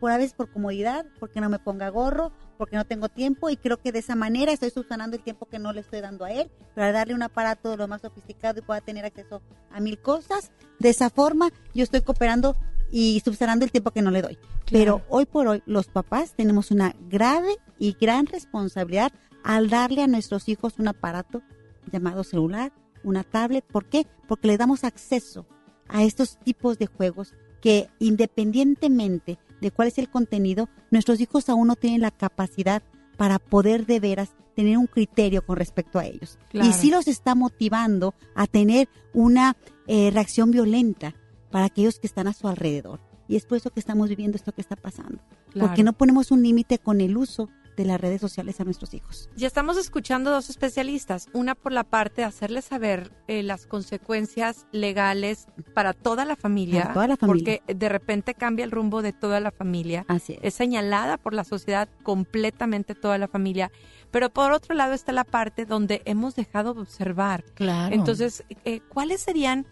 Por 0.00 0.12
a 0.12 0.16
veces 0.16 0.32
por 0.32 0.50
comodidad, 0.50 1.04
porque 1.20 1.40
no 1.40 1.50
me 1.50 1.58
ponga 1.58 1.90
gorro, 1.90 2.32
porque 2.56 2.76
no 2.76 2.86
tengo 2.86 3.10
tiempo 3.10 3.50
y 3.50 3.58
creo 3.58 3.82
que 3.82 3.92
de 3.92 3.98
esa 3.98 4.14
manera 4.14 4.52
estoy 4.52 4.70
subsanando 4.70 5.16
el 5.16 5.22
tiempo 5.22 5.46
que 5.46 5.58
no 5.58 5.74
le 5.74 5.80
estoy 5.80 6.00
dando 6.00 6.24
a 6.24 6.32
él 6.32 6.50
para 6.74 6.90
darle 6.92 7.14
un 7.14 7.22
aparato 7.22 7.70
de 7.70 7.76
lo 7.76 7.86
más 7.86 8.00
sofisticado 8.00 8.60
y 8.60 8.62
pueda 8.62 8.80
tener 8.80 9.04
acceso 9.04 9.42
a 9.70 9.80
mil 9.80 9.98
cosas. 9.98 10.50
De 10.78 10.88
esa 10.88 11.10
forma 11.10 11.50
yo 11.74 11.84
estoy 11.84 12.00
cooperando 12.00 12.56
y 12.90 13.20
subsanando 13.24 13.64
el 13.64 13.72
tiempo 13.72 13.90
que 13.90 14.02
no 14.02 14.10
le 14.10 14.22
doy. 14.22 14.38
Pero 14.70 15.02
hoy 15.08 15.26
por 15.26 15.46
hoy 15.46 15.62
los 15.66 15.86
papás 15.86 16.34
tenemos 16.34 16.70
una 16.70 16.94
grave 17.08 17.56
y 17.78 17.96
gran 18.00 18.26
responsabilidad 18.26 19.12
al 19.44 19.68
darle 19.68 20.02
a 20.02 20.06
nuestros 20.06 20.48
hijos 20.48 20.74
un 20.78 20.88
aparato 20.88 21.42
llamado 21.90 22.24
celular, 22.24 22.72
una 23.02 23.24
tablet. 23.24 23.64
¿Por 23.64 23.86
qué? 23.86 24.06
Porque 24.26 24.48
le 24.48 24.58
damos 24.58 24.84
acceso 24.84 25.46
a 25.88 26.02
estos 26.02 26.38
tipos 26.38 26.78
de 26.78 26.86
juegos 26.86 27.34
que 27.60 27.88
independientemente 27.98 29.38
de 29.60 29.70
cuál 29.70 29.88
es 29.88 29.98
el 29.98 30.08
contenido, 30.08 30.68
nuestros 30.90 31.20
hijos 31.20 31.48
aún 31.48 31.66
no 31.66 31.76
tienen 31.76 32.02
la 32.02 32.10
capacidad 32.10 32.82
para 33.16 33.38
poder 33.38 33.86
de 33.86 34.00
veras 34.00 34.30
tener 34.54 34.78
un 34.78 34.86
criterio 34.86 35.44
con 35.44 35.56
respecto 35.56 35.98
a 35.98 36.06
ellos. 36.06 36.38
Claro. 36.50 36.68
Y 36.68 36.72
sí 36.72 36.90
los 36.90 37.08
está 37.08 37.34
motivando 37.34 38.14
a 38.34 38.46
tener 38.46 38.88
una 39.12 39.56
eh, 39.86 40.10
reacción 40.12 40.50
violenta 40.50 41.14
para 41.50 41.66
aquellos 41.66 41.98
que 41.98 42.06
están 42.06 42.26
a 42.28 42.32
su 42.32 42.48
alrededor. 42.48 43.00
Y 43.28 43.36
es 43.36 43.44
por 43.44 43.58
eso 43.58 43.70
que 43.70 43.80
estamos 43.80 44.08
viviendo 44.08 44.36
esto 44.36 44.52
que 44.52 44.60
está 44.62 44.76
pasando. 44.76 45.18
claro. 45.50 45.68
Porque 45.68 45.82
no 45.82 45.92
ponemos 45.92 46.30
un 46.30 46.42
límite 46.42 46.78
con 46.78 47.00
el 47.00 47.16
uso 47.16 47.48
de 47.76 47.84
las 47.84 48.00
redes 48.00 48.20
sociales 48.20 48.60
a 48.60 48.64
nuestros 48.64 48.92
hijos. 48.92 49.30
Ya 49.36 49.46
estamos 49.46 49.76
escuchando 49.76 50.32
dos 50.32 50.50
especialistas, 50.50 51.28
una 51.32 51.54
por 51.54 51.70
la 51.72 51.84
parte 51.84 52.22
de 52.22 52.24
hacerles 52.24 52.64
saber 52.64 53.12
eh, 53.28 53.44
las 53.44 53.66
consecuencias 53.66 54.66
legales 54.72 55.46
para 55.74 55.92
toda 55.92 56.24
la 56.24 56.34
familia, 56.34 56.82
Para 56.82 56.94
toda 56.94 57.06
la 57.06 57.16
familia. 57.16 57.60
porque 57.62 57.74
de 57.74 57.88
repente 57.88 58.34
cambia 58.34 58.64
el 58.64 58.72
rumbo 58.72 59.00
de 59.00 59.12
toda 59.12 59.38
la 59.38 59.52
familia. 59.52 60.04
Así 60.08 60.32
es. 60.32 60.38
Es 60.42 60.54
señalada 60.54 61.18
por 61.18 61.34
la 61.34 61.44
sociedad 61.44 61.88
completamente 62.02 62.96
toda 62.96 63.16
la 63.16 63.28
familia, 63.28 63.70
pero 64.10 64.30
por 64.30 64.50
otro 64.50 64.74
lado 64.74 64.92
está 64.92 65.12
la 65.12 65.24
parte 65.24 65.64
donde 65.64 66.02
hemos 66.04 66.34
dejado 66.34 66.74
de 66.74 66.80
observar. 66.80 67.44
Claro. 67.54 67.94
Entonces, 67.94 68.42
eh, 68.64 68.80
¿cuáles 68.88 69.20
serían 69.20 69.66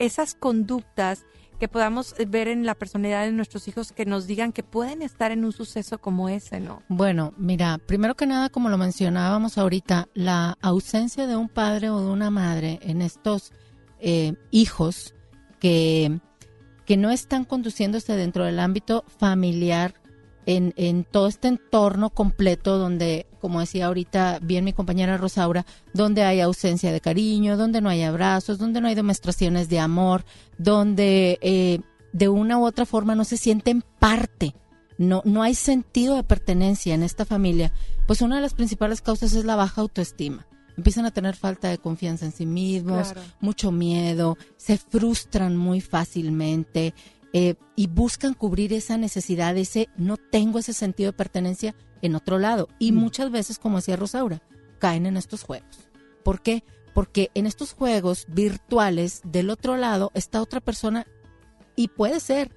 esas 0.00 0.34
conductas 0.34 1.24
que 1.60 1.68
podamos 1.68 2.14
ver 2.26 2.48
en 2.48 2.64
la 2.64 2.74
personalidad 2.74 3.26
de 3.26 3.32
nuestros 3.32 3.68
hijos 3.68 3.92
que 3.92 4.06
nos 4.06 4.26
digan 4.26 4.50
que 4.50 4.62
pueden 4.62 5.02
estar 5.02 5.30
en 5.30 5.44
un 5.44 5.52
suceso 5.52 5.98
como 5.98 6.30
ese, 6.30 6.58
¿no? 6.58 6.82
Bueno, 6.88 7.34
mira, 7.36 7.78
primero 7.78 8.16
que 8.16 8.26
nada, 8.26 8.48
como 8.48 8.70
lo 8.70 8.78
mencionábamos 8.78 9.58
ahorita, 9.58 10.08
la 10.14 10.56
ausencia 10.62 11.26
de 11.26 11.36
un 11.36 11.50
padre 11.50 11.90
o 11.90 12.00
de 12.00 12.10
una 12.10 12.30
madre 12.30 12.80
en 12.82 13.02
estos 13.02 13.52
eh, 14.00 14.34
hijos 14.50 15.14
que, 15.60 16.18
que 16.86 16.96
no 16.96 17.10
están 17.10 17.44
conduciéndose 17.44 18.16
dentro 18.16 18.46
del 18.46 18.58
ámbito 18.58 19.04
familiar 19.18 20.00
en, 20.46 20.72
en 20.76 21.04
todo 21.04 21.28
este 21.28 21.48
entorno 21.48 22.08
completo 22.08 22.78
donde, 22.78 23.26
como 23.40 23.60
decía 23.60 23.86
ahorita 23.86 24.38
bien 24.40 24.64
mi 24.64 24.72
compañera 24.72 25.16
Rosaura, 25.16 25.66
donde 25.92 26.22
hay 26.22 26.40
ausencia 26.40 26.92
de 26.92 27.00
cariño, 27.00 27.56
donde 27.56 27.80
no 27.80 27.88
hay 27.88 28.02
abrazos, 28.02 28.58
donde 28.58 28.80
no 28.80 28.88
hay 28.88 28.94
demostraciones 28.94 29.68
de 29.68 29.80
amor, 29.80 30.24
donde 30.58 31.38
eh, 31.42 31.80
de 32.12 32.28
una 32.28 32.58
u 32.58 32.66
otra 32.66 32.86
forma 32.86 33.14
no 33.14 33.24
se 33.24 33.36
sienten 33.36 33.82
parte 33.98 34.54
no, 35.00 35.22
no 35.24 35.42
hay 35.42 35.54
sentido 35.54 36.14
de 36.14 36.24
pertenencia 36.24 36.94
en 36.94 37.02
esta 37.02 37.24
familia, 37.24 37.72
pues 38.06 38.20
una 38.20 38.36
de 38.36 38.42
las 38.42 38.52
principales 38.52 39.00
causas 39.00 39.32
es 39.32 39.46
la 39.46 39.56
baja 39.56 39.80
autoestima. 39.80 40.46
Empiezan 40.76 41.06
a 41.06 41.10
tener 41.10 41.36
falta 41.36 41.70
de 41.70 41.78
confianza 41.78 42.26
en 42.26 42.32
sí 42.32 42.44
mismos, 42.44 43.12
Claro. 43.12 43.26
mucho 43.40 43.72
miedo, 43.72 44.36
se 44.58 44.76
frustran 44.76 45.56
muy 45.56 45.80
fácilmente 45.80 46.92
eh, 47.32 47.54
y 47.76 47.86
buscan 47.86 48.34
cubrir 48.34 48.72
esa 48.72 48.96
necesidad, 48.98 49.56
ese 49.56 49.88
no 49.96 50.16
tengo 50.16 50.58
ese 50.58 50.72
sentido 50.72 51.12
de 51.12 51.16
pertenencia 51.16 51.74
en 52.02 52.14
otro 52.14 52.38
lado. 52.38 52.68
Y 52.78 52.92
Mm. 52.92 52.96
muchas 52.96 53.30
veces, 53.30 53.58
como 53.58 53.76
decía 53.76 53.96
Rosaura, 53.96 54.42
caen 54.78 55.06
en 55.06 55.16
estos 55.16 55.42
juegos. 55.42 55.88
¿Por 56.24 56.40
qué? 56.42 56.64
Porque 56.94 57.30
en 57.34 57.46
estos 57.46 57.72
juegos 57.72 58.26
virtuales, 58.28 59.20
del 59.24 59.50
otro 59.50 59.76
lado, 59.76 60.10
está 60.14 60.42
otra 60.42 60.60
persona 60.60 61.06
Y 61.76 61.88
puede 61.88 62.20
ser 62.20 62.50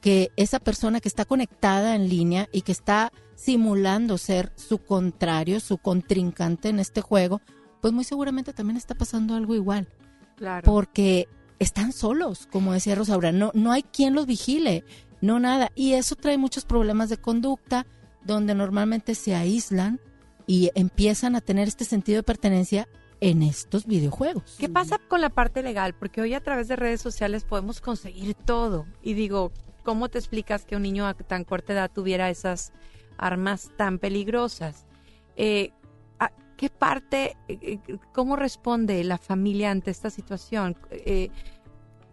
que 0.00 0.30
esa 0.36 0.58
persona 0.60 1.00
que 1.00 1.08
está 1.08 1.26
conectada 1.26 1.94
en 1.96 2.08
línea 2.08 2.48
y 2.52 2.62
que 2.62 2.72
está 2.72 3.12
simulando 3.34 4.16
ser 4.16 4.52
su 4.56 4.78
contrario, 4.78 5.60
su 5.60 5.76
contrincante 5.76 6.68
en 6.70 6.78
este 6.78 7.02
juego, 7.02 7.42
pues 7.82 7.92
muy 7.92 8.04
seguramente 8.04 8.52
también 8.54 8.76
está 8.78 8.94
pasando 8.94 9.34
algo 9.34 9.54
igual. 9.54 9.88
Claro. 10.36 10.64
Porque 10.64 11.28
están 11.60 11.92
solos, 11.92 12.48
como 12.50 12.72
decía 12.72 12.96
Rosaura, 12.96 13.30
no, 13.30 13.52
no 13.54 13.70
hay 13.70 13.84
quien 13.84 14.14
los 14.14 14.26
vigile, 14.26 14.82
no 15.20 15.38
nada. 15.38 15.70
Y 15.76 15.92
eso 15.92 16.16
trae 16.16 16.38
muchos 16.38 16.64
problemas 16.64 17.10
de 17.10 17.18
conducta, 17.18 17.86
donde 18.24 18.54
normalmente 18.54 19.14
se 19.14 19.34
aíslan 19.34 20.00
y 20.46 20.70
empiezan 20.74 21.36
a 21.36 21.40
tener 21.40 21.68
este 21.68 21.84
sentido 21.84 22.16
de 22.16 22.22
pertenencia 22.24 22.88
en 23.20 23.42
estos 23.42 23.86
videojuegos. 23.86 24.56
¿Qué 24.58 24.68
pasa 24.68 24.98
con 24.98 25.20
la 25.20 25.28
parte 25.28 25.62
legal? 25.62 25.94
Porque 25.94 26.22
hoy 26.22 26.34
a 26.34 26.40
través 26.40 26.68
de 26.68 26.76
redes 26.76 27.02
sociales 27.02 27.44
podemos 27.44 27.80
conseguir 27.80 28.34
todo. 28.34 28.86
Y 29.02 29.12
digo, 29.12 29.52
¿cómo 29.84 30.08
te 30.08 30.18
explicas 30.18 30.64
que 30.64 30.76
un 30.76 30.82
niño 30.82 31.06
a 31.06 31.14
tan 31.14 31.44
corta 31.44 31.74
edad 31.74 31.90
tuviera 31.92 32.30
esas 32.30 32.72
armas 33.18 33.70
tan 33.76 33.98
peligrosas? 33.98 34.86
Eh, 35.36 35.72
¿a 35.79 35.79
¿Qué 36.60 36.68
parte, 36.68 37.38
eh, 37.48 37.58
eh, 37.88 37.98
cómo 38.12 38.36
responde 38.36 39.02
la 39.02 39.16
familia 39.16 39.70
ante 39.70 39.90
esta 39.90 40.10
situación? 40.10 40.76
Eh, 40.90 41.30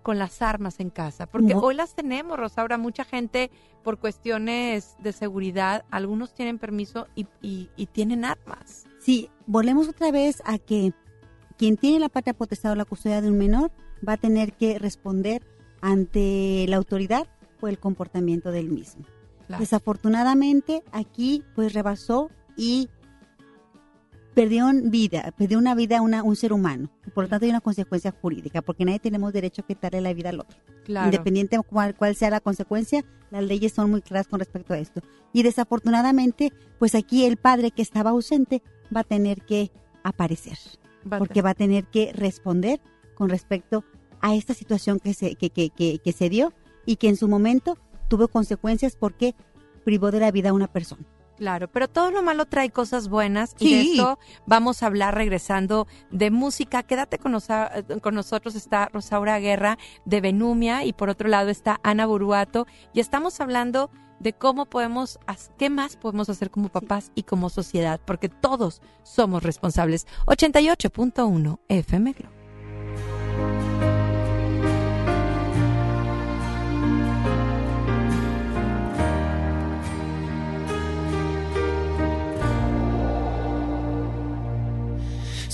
con 0.04 0.18
las 0.18 0.42
armas 0.42 0.80
en 0.80 0.90
casa, 0.90 1.26
porque 1.26 1.54
No. 1.54 1.60
hoy 1.60 1.76
las 1.76 1.94
tenemos, 1.94 2.40
Rosaura, 2.40 2.78
mucha 2.78 3.04
gente 3.04 3.52
por 3.84 4.00
cuestiones 4.00 4.96
de 5.00 5.12
seguridad, 5.12 5.84
algunos 5.92 6.34
tienen 6.34 6.60
permiso 6.60 7.08
y, 7.14 7.28
y- 7.42 7.70
y 7.76 7.88
tienen 7.88 8.24
armas. 8.24 8.86
Sí, 9.02 9.30
volvemos 9.48 9.90
otra 9.90 10.10
vez 10.12 10.42
a 10.46 10.60
que 10.60 10.94
quien 11.58 11.76
tiene 11.76 12.00
la 12.00 12.08
patria 12.08 12.34
potestad 12.34 12.72
o 12.72 12.76
la 12.76 12.86
custodia 12.86 13.20
de 13.20 13.30
un 13.30 13.38
menor 13.38 13.70
va 14.08 14.14
a 14.14 14.18
tener 14.18 14.54
que 14.54 14.80
responder 14.80 15.46
ante 15.82 16.66
la 16.70 16.78
autoridad 16.78 17.28
por 17.60 17.70
el 17.70 17.78
comportamiento 17.78 18.52
del 18.54 18.70
mismo. 18.70 19.04
Claro. 19.48 19.60
Desafortunadamente 19.60 20.84
aquí 20.94 21.44
pues 21.54 21.74
rebasó 21.74 22.30
y 22.56 22.88
perdió 24.38 24.68
vida, 24.84 25.34
perdió 25.36 25.58
una 25.58 25.74
vida 25.74 25.98
a 25.98 26.02
una, 26.04 26.22
un 26.22 26.36
ser 26.36 26.54
humano. 26.54 26.92
Por 27.16 27.24
lo 27.24 27.28
tanto 27.28 27.46
hay 27.46 27.50
una 27.50 27.60
consecuencia 27.60 28.14
jurídica 28.22 28.62
porque 28.62 28.86
nadie 28.86 29.00
tenemos 29.00 29.34
derecho 29.34 29.64
a 29.64 29.66
quitarle 29.66 30.00
la 30.00 30.14
vida 30.14 30.30
al 30.30 30.42
otro. 30.42 30.60
Claro. 30.86 31.08
Independiente 31.08 31.58
de 31.58 31.64
cuál, 31.64 31.96
cuál 31.96 32.16
sea 32.16 32.30
la 32.30 32.40
consecuencia, 32.40 33.04
las 33.32 33.44
leyes 33.44 33.74
son 33.74 33.90
muy 33.90 34.04
claras 34.04 34.28
con 34.28 34.38
respecto 34.38 34.76
a 34.76 34.78
esto. 34.78 35.02
Y 35.34 35.42
desafortunadamente, 35.42 36.54
pues 36.78 36.94
aquí 36.94 37.26
el 37.26 37.38
padre 37.38 37.72
que 37.72 37.82
estaba 37.82 38.12
ausente 38.12 38.62
va 38.96 39.00
a 39.00 39.04
tener 39.04 39.42
que 39.42 39.72
aparecer, 40.04 40.60
porque 41.18 41.42
va 41.42 41.50
a 41.50 41.56
tener 41.56 41.86
que 41.86 42.14
responder 42.14 42.80
con 43.16 43.30
respecto 43.30 43.86
a 44.22 44.36
esta 44.36 44.54
situación 44.54 45.00
que 45.00 45.16
se, 45.16 45.34
que, 45.34 45.50
que, 45.50 45.72
que, 45.72 45.98
que 45.98 46.12
se 46.12 46.30
dio 46.30 46.54
y 46.86 46.98
que 46.98 47.10
en 47.10 47.18
su 47.18 47.28
momento 47.28 47.80
tuvo 48.08 48.28
consecuencias 48.28 48.98
porque 48.98 49.34
privó 49.84 50.12
de 50.12 50.20
la 50.20 50.30
vida 50.30 50.52
a 50.52 50.54
una 50.54 50.68
persona. 50.68 51.08
Claro, 51.38 51.68
pero 51.68 51.88
todo 51.88 52.10
lo 52.10 52.24
malo 52.24 52.46
trae 52.46 52.72
cosas 52.72 53.10
buenas 53.10 53.56
y 53.60 53.74
de 53.76 53.82
esto 53.92 54.20
vamos 54.48 54.82
a 54.82 54.88
hablar 54.88 55.14
regresando 55.14 55.86
de 56.10 56.32
música. 56.32 56.82
Quédate 56.82 57.20
con, 57.20 57.32
nosa- 57.34 57.72
con 58.02 58.16
nosotros, 58.16 58.56
está 58.56 58.90
Rosaura 58.92 59.38
Guerra 59.40 59.78
de 60.06 60.20
Benumia 60.20 60.84
y 60.84 60.94
por 60.94 61.10
otro 61.10 61.30
lado 61.30 61.50
está 61.50 61.80
Ana 61.84 62.08
Buruato 62.08 62.66
y 62.92 63.00
estamos 63.02 63.40
hablando 63.40 63.92
de 64.20 64.34
cómo 64.34 64.66
podemos, 64.66 65.20
qué 65.60 65.70
más 65.70 65.96
podemos 65.96 66.28
hacer 66.30 66.50
como 66.50 66.70
papás 66.70 67.12
y 67.14 67.22
como 67.22 67.52
sociedad, 67.52 68.02
porque 68.04 68.30
todos 68.30 68.82
somos 69.04 69.44
responsables. 69.44 70.08
88.1 70.26 71.60
FM 71.68 72.16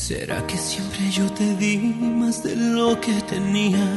¿Será 0.07 0.45
que 0.47 0.57
siempre 0.57 1.09
yo 1.11 1.31
te 1.31 1.55
di 1.55 1.77
más 1.77 2.43
de 2.43 2.57
lo 2.57 2.99
que 2.99 3.13
tenía? 3.21 3.87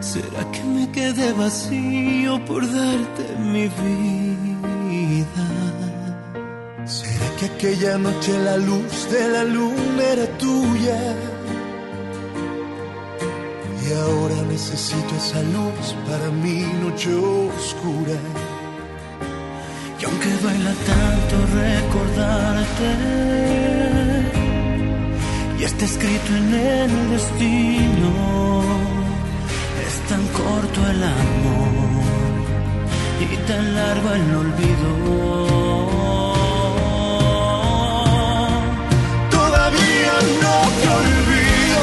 ¿Será 0.00 0.50
que 0.50 0.64
me 0.64 0.90
quedé 0.90 1.32
vacío 1.32 2.44
por 2.44 2.62
darte 2.66 3.24
mi 3.38 3.68
vida? 3.78 5.46
¿Será 6.84 7.36
que 7.38 7.46
aquella 7.46 7.96
noche 7.96 8.36
la 8.40 8.56
luz 8.56 9.08
de 9.12 9.28
la 9.28 9.44
luna 9.44 10.02
era 10.14 10.26
tuya? 10.38 11.00
Y 13.84 13.92
ahora 14.02 14.42
necesito 14.50 15.14
esa 15.14 15.40
luz 15.42 15.94
para 16.08 16.28
mi 16.42 16.62
noche 16.82 17.14
oscura. 17.14 18.18
Aunque 20.24 20.44
baila 20.46 20.74
tanto 20.86 21.34
recordarte, 21.52 22.90
y 25.58 25.64
está 25.64 25.84
escrito 25.84 26.36
en 26.36 26.54
el 26.54 27.10
destino, 27.10 28.62
es 29.84 29.94
tan 30.08 30.24
corto 30.28 30.80
el 30.90 31.02
amor 31.02 32.04
y 33.20 33.36
tan 33.48 33.74
largo 33.74 34.12
el 34.12 34.34
olvido. 34.42 34.90
Todavía 39.28 40.14
no 40.44 40.56
te 40.78 40.88
olvido, 41.00 41.82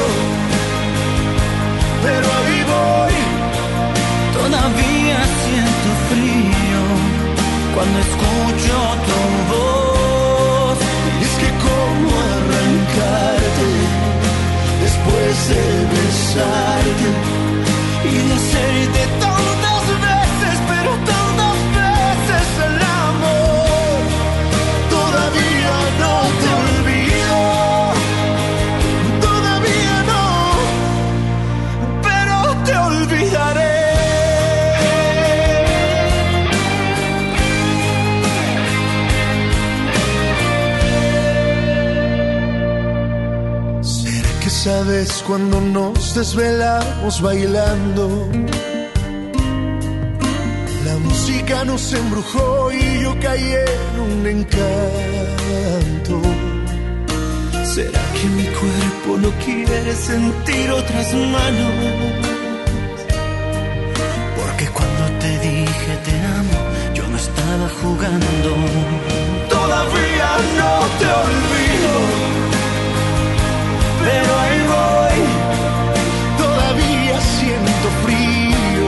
pero 2.04 2.26
ahí 2.38 2.58
voy. 2.72 3.16
Todavía 4.32 5.18
siento 5.44 5.69
cuando 7.80 7.98
escucho 7.98 8.76
tu 9.08 9.20
voz. 9.52 10.78
Y 11.18 11.22
es 11.28 11.34
que 11.40 11.50
cómo 11.66 12.08
arrancarte 12.36 13.70
después 14.84 15.34
de 15.50 15.64
besarte 15.94 17.08
y 18.04 18.14
de 18.26 18.32
hacerte 18.38 19.02
tantas 19.20 19.49
sabes 44.80 45.22
cuando 45.26 45.60
nos 45.60 46.14
desvelamos 46.14 47.20
bailando? 47.20 48.28
La 50.86 50.96
música 50.98 51.64
nos 51.64 51.92
embrujó 51.92 52.72
y 52.72 53.02
yo 53.02 53.14
caí 53.20 53.52
en 53.68 53.94
un 54.08 54.26
encanto. 54.36 56.14
¿Será 57.74 58.02
que 58.16 58.26
mi 58.38 58.46
cuerpo 58.60 59.10
no 59.24 59.30
quiere 59.44 59.92
sentir 59.94 60.70
otras 60.70 61.14
manos? 61.36 61.72
Porque 64.38 64.66
cuando 64.76 65.04
te 65.22 65.30
dije 65.48 65.92
te 66.06 66.14
amo, 66.40 66.58
yo 66.94 67.04
no 67.08 67.16
estaba 67.16 67.66
jugando. 67.80 68.50
Todavía 69.56 70.30
no 70.60 70.72
te 70.98 71.06
olvido, 71.26 71.92
Pero 74.04 74.30
ahí 74.42 74.60
voy, 74.74 75.18
todavía 76.42 77.20
siento 77.20 77.86
frío 78.04 78.84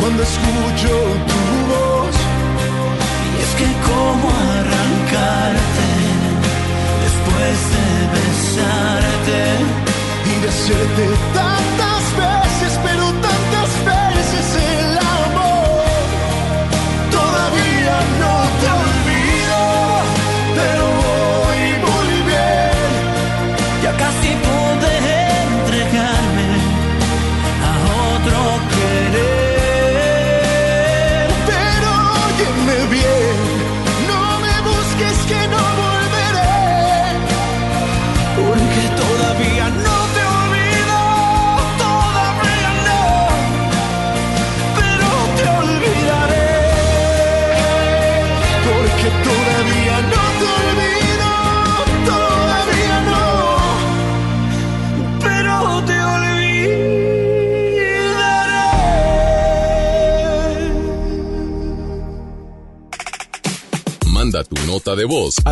cuando 0.00 0.22
escucho 0.22 0.92
tu 1.30 1.40
voz. 1.72 2.16
y 3.36 3.42
es 3.42 3.52
que 3.58 3.68
cómo 3.88 4.28
arrancarte 4.28 4.79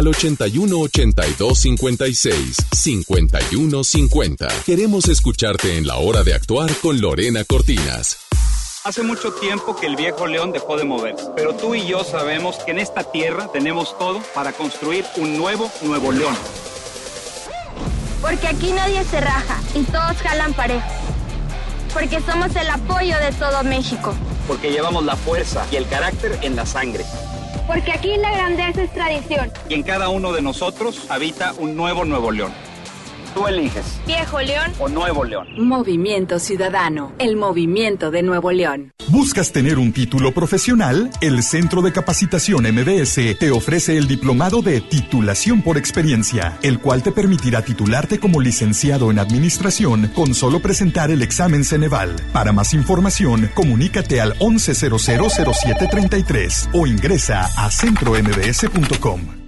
al 0.08 0.14
81 0.14 0.78
82 0.78 1.58
56 1.58 2.56
51 2.72 3.84
50. 3.84 4.48
Queremos 4.64 5.08
escucharte 5.08 5.76
en 5.76 5.86
la 5.86 5.96
hora 5.96 6.24
de 6.24 6.34
actuar 6.34 6.70
con 6.76 7.00
Lorena 7.00 7.44
Cortinas. 7.44 8.18
Hace 8.84 9.02
mucho 9.02 9.32
tiempo 9.34 9.76
que 9.76 9.86
el 9.86 9.96
viejo 9.96 10.26
león 10.26 10.52
dejó 10.52 10.78
de 10.78 10.84
moverse, 10.84 11.26
pero 11.36 11.54
tú 11.54 11.74
y 11.74 11.86
yo 11.86 12.04
sabemos 12.04 12.56
que 12.64 12.70
en 12.70 12.78
esta 12.78 13.04
tierra 13.04 13.50
tenemos 13.52 13.98
todo 13.98 14.22
para 14.34 14.52
construir 14.52 15.04
un 15.16 15.36
nuevo 15.36 15.70
Nuevo 15.82 16.10
León. 16.12 16.36
Porque 18.22 18.46
aquí 18.46 18.72
nadie 18.72 19.04
se 19.04 19.20
raja 19.20 19.60
y 19.74 19.82
todos 19.82 20.16
jalan 20.22 20.54
parejo. 20.54 20.88
Porque 21.92 22.20
somos 22.20 22.54
el 22.56 22.70
apoyo 22.70 23.18
de 23.18 23.32
todo 23.32 23.62
México. 23.64 24.14
Porque 24.46 24.70
llevamos 24.70 25.04
la 25.04 25.16
fuerza 25.16 25.66
y 25.70 25.76
el 25.76 25.86
carácter 25.86 26.38
en 26.42 26.56
la 26.56 26.64
sangre. 26.64 27.04
Porque 27.68 27.92
aquí 27.92 28.16
la 28.16 28.32
grandeza 28.32 28.82
es 28.82 28.90
tradición. 28.92 29.52
Y 29.68 29.74
en 29.74 29.82
cada 29.82 30.08
uno 30.08 30.32
de 30.32 30.40
nosotros 30.40 31.04
habita 31.10 31.52
un 31.58 31.76
nuevo 31.76 32.06
Nuevo 32.06 32.32
León. 32.32 32.67
Tú 33.34 33.46
eliges. 33.46 34.00
Viejo 34.06 34.40
León 34.40 34.72
o 34.78 34.88
Nuevo 34.88 35.24
León. 35.24 35.46
Movimiento 35.58 36.38
Ciudadano, 36.38 37.12
el 37.18 37.36
movimiento 37.36 38.10
de 38.10 38.22
Nuevo 38.22 38.52
León. 38.52 38.92
¿Buscas 39.08 39.52
tener 39.52 39.78
un 39.78 39.92
título 39.92 40.32
profesional? 40.32 41.10
El 41.22 41.42
Centro 41.42 41.80
de 41.80 41.92
Capacitación 41.92 42.64
MBS 42.64 43.38
te 43.38 43.50
ofrece 43.50 43.96
el 43.96 44.06
diplomado 44.06 44.60
de 44.60 44.82
titulación 44.82 45.62
por 45.62 45.78
experiencia, 45.78 46.58
el 46.62 46.78
cual 46.78 47.02
te 47.02 47.10
permitirá 47.10 47.62
titularte 47.62 48.20
como 48.20 48.38
licenciado 48.40 49.10
en 49.10 49.18
administración 49.18 50.10
con 50.14 50.34
solo 50.34 50.60
presentar 50.60 51.10
el 51.10 51.22
examen 51.22 51.64
Ceneval. 51.64 52.16
Para 52.32 52.52
más 52.52 52.74
información, 52.74 53.50
comunícate 53.54 54.20
al 54.20 54.38
11000733 54.40 56.68
o 56.74 56.86
ingresa 56.86 57.48
a 57.56 57.70
centrombs.com. 57.70 59.47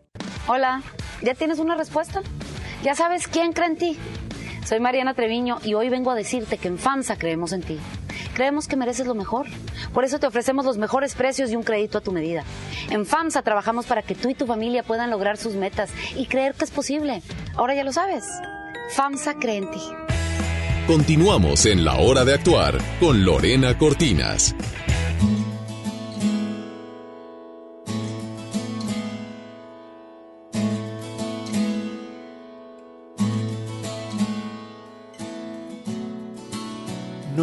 Hola, 0.53 0.81
¿ya 1.21 1.33
tienes 1.33 1.59
una 1.59 1.77
respuesta? 1.77 2.21
¿Ya 2.83 2.93
sabes 2.93 3.29
quién 3.29 3.53
cree 3.53 3.67
en 3.67 3.77
ti? 3.77 3.97
Soy 4.65 4.81
Mariana 4.81 5.13
Treviño 5.13 5.59
y 5.63 5.75
hoy 5.75 5.87
vengo 5.87 6.11
a 6.11 6.15
decirte 6.15 6.57
que 6.57 6.67
en 6.67 6.77
FAMSA 6.77 7.15
creemos 7.15 7.53
en 7.53 7.61
ti. 7.61 7.79
Creemos 8.33 8.67
que 8.67 8.75
mereces 8.75 9.07
lo 9.07 9.15
mejor. 9.15 9.45
Por 9.93 10.03
eso 10.03 10.19
te 10.19 10.27
ofrecemos 10.27 10.65
los 10.65 10.77
mejores 10.77 11.15
precios 11.15 11.51
y 11.51 11.55
un 11.55 11.63
crédito 11.63 11.99
a 11.99 12.01
tu 12.01 12.11
medida. 12.11 12.43
En 12.89 13.05
FAMSA 13.05 13.43
trabajamos 13.43 13.85
para 13.85 14.01
que 14.01 14.13
tú 14.13 14.27
y 14.27 14.33
tu 14.33 14.45
familia 14.45 14.83
puedan 14.83 15.09
lograr 15.09 15.37
sus 15.37 15.53
metas 15.53 15.89
y 16.17 16.25
creer 16.25 16.53
que 16.53 16.65
es 16.65 16.71
posible. 16.71 17.21
Ahora 17.55 17.73
ya 17.73 17.85
lo 17.85 17.93
sabes. 17.93 18.25
FAMSA 18.89 19.35
cree 19.35 19.55
en 19.55 19.71
ti. 19.71 19.79
Continuamos 20.85 21.65
en 21.65 21.85
la 21.85 21.95
hora 21.95 22.25
de 22.25 22.33
actuar 22.33 22.77
con 22.99 23.23
Lorena 23.23 23.77
Cortinas. 23.77 24.53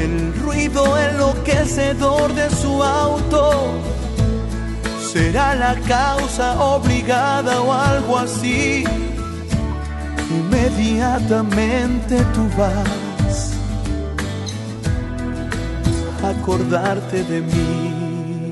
El 0.00 0.32
ruido 0.42 0.98
enloquecedor 0.98 2.34
de 2.34 2.48
su 2.48 2.82
auto 2.82 3.74
será 5.12 5.54
la 5.54 5.74
causa 5.80 6.58
obligada 6.58 7.60
o 7.60 7.70
algo 7.70 8.16
así. 8.16 8.82
Inmediatamente 10.30 12.16
tú 12.34 12.48
vas 12.56 13.52
a 16.24 16.30
acordarte 16.30 17.22
de 17.24 17.42
mí. 17.42 18.50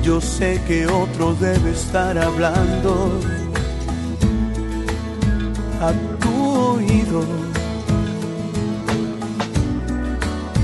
Yo 0.00 0.20
sé 0.20 0.60
que 0.68 0.86
otro 0.86 1.34
debe 1.34 1.72
estar 1.72 2.16
hablando 2.16 3.18
a 5.80 5.92
tu 6.20 6.54
oído 6.74 7.49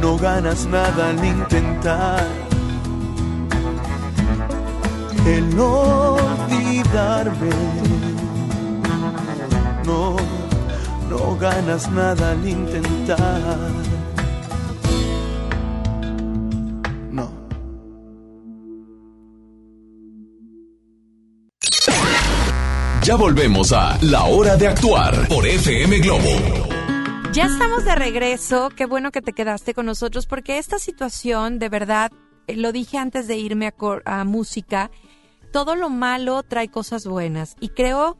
No 0.00 0.16
ganas 0.16 0.66
nada 0.66 1.10
al 1.10 1.24
intentar 1.24 2.26
el 5.26 5.58
olvidarme. 5.58 7.50
No, 9.84 10.16
no 11.08 11.36
ganas 11.38 11.90
nada 11.90 12.30
al 12.32 12.48
intentar. 12.48 13.58
No. 17.10 17.30
Ya 23.02 23.16
volvemos 23.16 23.72
a 23.72 23.98
La 24.02 24.24
Hora 24.24 24.56
de 24.56 24.68
Actuar 24.68 25.28
por 25.28 25.46
FM 25.46 25.98
Globo. 25.98 26.69
Ya 27.32 27.44
estamos 27.44 27.84
de 27.84 27.94
regreso. 27.94 28.70
Qué 28.74 28.86
bueno 28.86 29.12
que 29.12 29.22
te 29.22 29.32
quedaste 29.32 29.72
con 29.72 29.86
nosotros 29.86 30.26
porque 30.26 30.58
esta 30.58 30.80
situación, 30.80 31.60
de 31.60 31.68
verdad, 31.68 32.10
eh, 32.48 32.56
lo 32.56 32.72
dije 32.72 32.98
antes 32.98 33.28
de 33.28 33.36
irme 33.36 33.68
a, 33.68 33.74
a 34.04 34.24
música, 34.24 34.90
todo 35.52 35.76
lo 35.76 35.90
malo 35.90 36.42
trae 36.42 36.68
cosas 36.68 37.06
buenas. 37.06 37.54
Y 37.60 37.68
creo 37.68 38.18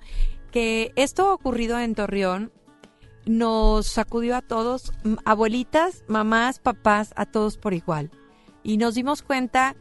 que 0.52 0.92
esto 0.94 1.32
ocurrido 1.32 1.80
en 1.80 1.96
Torreón 1.96 2.52
nos 3.26 3.88
sacudió 3.88 4.36
a 4.36 4.42
todos, 4.42 4.92
abuelitas, 5.24 6.04
mamás, 6.06 6.60
papás, 6.60 7.12
a 7.16 7.26
todos 7.26 7.58
por 7.58 7.74
igual. 7.74 8.12
Y 8.62 8.76
nos 8.76 8.94
dimos 8.94 9.22
cuenta 9.22 9.74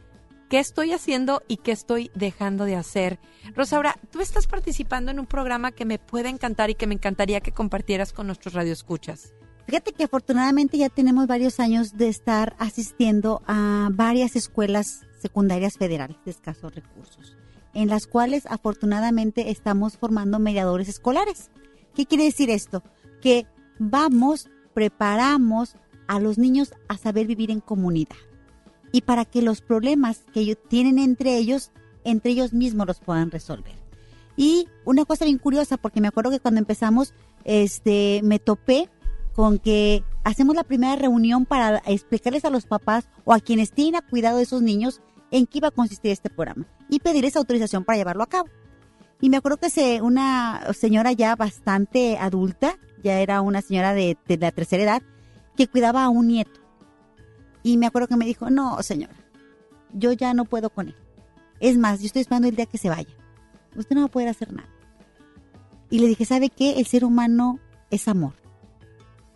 qué 0.50 0.58
estoy 0.58 0.92
haciendo 0.92 1.42
y 1.46 1.58
qué 1.58 1.70
estoy 1.70 2.10
dejando 2.14 2.64
de 2.64 2.74
hacer. 2.74 3.20
Rosaura, 3.54 3.94
tú 4.10 4.20
estás 4.20 4.48
participando 4.48 5.12
en 5.12 5.20
un 5.20 5.26
programa 5.26 5.70
que 5.70 5.84
me 5.84 6.00
puede 6.00 6.28
encantar 6.28 6.70
y 6.70 6.74
que 6.74 6.88
me 6.88 6.94
encantaría 6.94 7.40
que 7.40 7.52
compartieras 7.52 8.12
con 8.12 8.26
nuestros 8.26 8.52
radioescuchas. 8.52 9.32
Fíjate 9.66 9.92
que 9.92 10.04
afortunadamente 10.04 10.76
ya 10.76 10.88
tenemos 10.88 11.28
varios 11.28 11.60
años 11.60 11.96
de 11.96 12.08
estar 12.08 12.56
asistiendo 12.58 13.42
a 13.46 13.90
varias 13.92 14.34
escuelas 14.34 15.06
secundarias 15.20 15.78
federales 15.78 16.16
de 16.24 16.32
escasos 16.32 16.74
recursos, 16.74 17.36
en 17.72 17.88
las 17.88 18.08
cuales 18.08 18.46
afortunadamente 18.46 19.50
estamos 19.50 19.98
formando 19.98 20.40
mediadores 20.40 20.88
escolares. 20.88 21.50
¿Qué 21.94 22.06
quiere 22.06 22.24
decir 22.24 22.50
esto? 22.50 22.82
Que 23.22 23.46
vamos, 23.78 24.48
preparamos 24.74 25.76
a 26.08 26.18
los 26.18 26.38
niños 26.38 26.74
a 26.88 26.98
saber 26.98 27.28
vivir 27.28 27.52
en 27.52 27.60
comunidad 27.60 28.16
y 28.92 29.02
para 29.02 29.24
que 29.24 29.42
los 29.42 29.60
problemas 29.60 30.24
que 30.32 30.56
tienen 30.56 30.98
entre 30.98 31.36
ellos, 31.36 31.70
entre 32.04 32.32
ellos 32.32 32.52
mismos 32.52 32.86
los 32.86 33.00
puedan 33.00 33.30
resolver. 33.30 33.74
Y 34.36 34.68
una 34.84 35.04
cosa 35.04 35.24
bien 35.24 35.38
curiosa, 35.38 35.76
porque 35.76 36.00
me 36.00 36.08
acuerdo 36.08 36.30
que 36.30 36.40
cuando 36.40 36.60
empezamos, 36.60 37.14
este, 37.44 38.20
me 38.24 38.38
topé 38.38 38.88
con 39.34 39.58
que 39.58 40.02
hacemos 40.24 40.54
la 40.54 40.64
primera 40.64 40.96
reunión 40.96 41.44
para 41.46 41.82
explicarles 41.86 42.44
a 42.44 42.50
los 42.50 42.66
papás 42.66 43.08
o 43.24 43.32
a 43.32 43.40
quienes 43.40 43.72
tienen 43.72 44.00
cuidado 44.08 44.38
de 44.38 44.44
esos 44.44 44.62
niños 44.62 45.00
en 45.30 45.46
qué 45.46 45.58
iba 45.58 45.68
a 45.68 45.72
consistir 45.72 46.10
este 46.10 46.30
programa 46.30 46.66
y 46.88 47.00
pedirles 47.00 47.36
autorización 47.36 47.84
para 47.84 47.98
llevarlo 47.98 48.22
a 48.22 48.28
cabo. 48.28 48.48
Y 49.20 49.28
me 49.28 49.36
acuerdo 49.36 49.58
que 49.58 49.70
se, 49.70 50.00
una 50.00 50.72
señora 50.72 51.12
ya 51.12 51.36
bastante 51.36 52.16
adulta, 52.18 52.78
ya 53.02 53.20
era 53.20 53.42
una 53.42 53.60
señora 53.60 53.94
de, 53.94 54.16
de 54.26 54.38
la 54.38 54.50
tercera 54.50 54.82
edad, 54.82 55.02
que 55.56 55.68
cuidaba 55.68 56.04
a 56.04 56.08
un 56.08 56.28
nieto. 56.28 56.59
Y 57.62 57.76
me 57.76 57.86
acuerdo 57.86 58.08
que 58.08 58.16
me 58.16 58.24
dijo, 58.24 58.50
no, 58.50 58.82
señora, 58.82 59.14
yo 59.92 60.12
ya 60.12 60.34
no 60.34 60.44
puedo 60.44 60.70
con 60.70 60.88
él. 60.88 60.96
Es 61.60 61.76
más, 61.76 62.00
yo 62.00 62.06
estoy 62.06 62.22
esperando 62.22 62.48
el 62.48 62.56
día 62.56 62.66
que 62.66 62.78
se 62.78 62.88
vaya. 62.88 63.14
Usted 63.76 63.94
no 63.94 64.02
va 64.02 64.06
a 64.06 64.10
poder 64.10 64.28
hacer 64.28 64.52
nada. 64.52 64.68
Y 65.90 65.98
le 65.98 66.06
dije, 66.08 66.24
¿sabe 66.24 66.48
qué? 66.50 66.78
El 66.78 66.86
ser 66.86 67.04
humano 67.04 67.58
es 67.90 68.08
amor. 68.08 68.32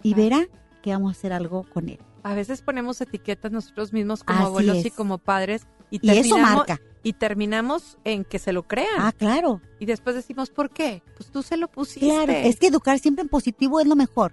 Y 0.03 0.15
verá 0.15 0.47
que 0.83 0.93
vamos 0.93 1.11
a 1.15 1.19
hacer 1.19 1.33
algo 1.33 1.65
con 1.73 1.89
él. 1.89 1.99
A 2.23 2.35
veces 2.35 2.63
ponemos 2.63 3.01
etiquetas 3.01 3.53
nosotros 3.53 3.93
mismos 3.93 4.25
como 4.25 4.39
Así 4.39 4.47
abuelos 4.47 4.87
y 4.87 4.91
como 4.91 5.19
padres 5.19 5.67
y, 5.91 5.99
Y 6.01 6.11
eso 6.11 6.37
terminamos- 6.37 6.57
marca. 6.69 6.81
y 7.03 7.13
terminamos 7.13 7.99
en 8.05 8.25
que 8.25 8.39
se 8.39 8.53
lo 8.53 8.63
crean. 8.63 8.89
Ah, 8.99 9.13
claro. 9.13 9.61
Y 9.79 9.87
después 9.87 10.15
decimos, 10.17 10.49
¿por 10.51 10.71
qué? 10.71 11.03
Pues 11.17 11.31
tú 11.31 11.43
se 11.43 11.57
lo 11.59 11.69
pusiste. 11.69 12.07
Claro, 12.07 12.33
es 12.33 12.57
que 12.59 12.69
educar 12.69 12.99
siempre 12.99 13.23
en 13.23 13.29
positivo 13.29 13.81
es 13.81 13.87
lo 13.87 13.97
mejor. 13.97 14.33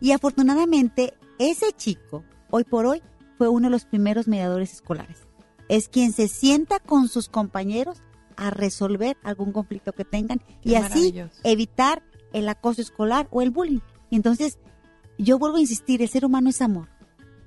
Y 0.00 0.10
afortunadamente, 0.12 1.14
ese 1.38 1.72
chico, 1.76 2.24
hoy 2.50 2.64
por 2.64 2.86
hoy, 2.86 3.02
fue 3.40 3.48
uno 3.48 3.68
de 3.68 3.70
los 3.70 3.86
primeros 3.86 4.28
mediadores 4.28 4.70
escolares. 4.74 5.16
Es 5.70 5.88
quien 5.88 6.12
se 6.12 6.28
sienta 6.28 6.78
con 6.78 7.08
sus 7.08 7.30
compañeros 7.30 8.02
a 8.36 8.50
resolver 8.50 9.16
algún 9.22 9.50
conflicto 9.52 9.94
que 9.94 10.04
tengan 10.04 10.42
y 10.62 10.74
así 10.74 11.14
evitar 11.42 12.02
el 12.34 12.46
acoso 12.50 12.82
escolar 12.82 13.28
o 13.30 13.40
el 13.40 13.48
bullying. 13.48 13.78
Y 14.10 14.16
entonces, 14.16 14.58
yo 15.16 15.38
vuelvo 15.38 15.56
a 15.56 15.60
insistir, 15.60 16.02
el 16.02 16.10
ser 16.10 16.26
humano 16.26 16.50
es 16.50 16.60
amor 16.60 16.90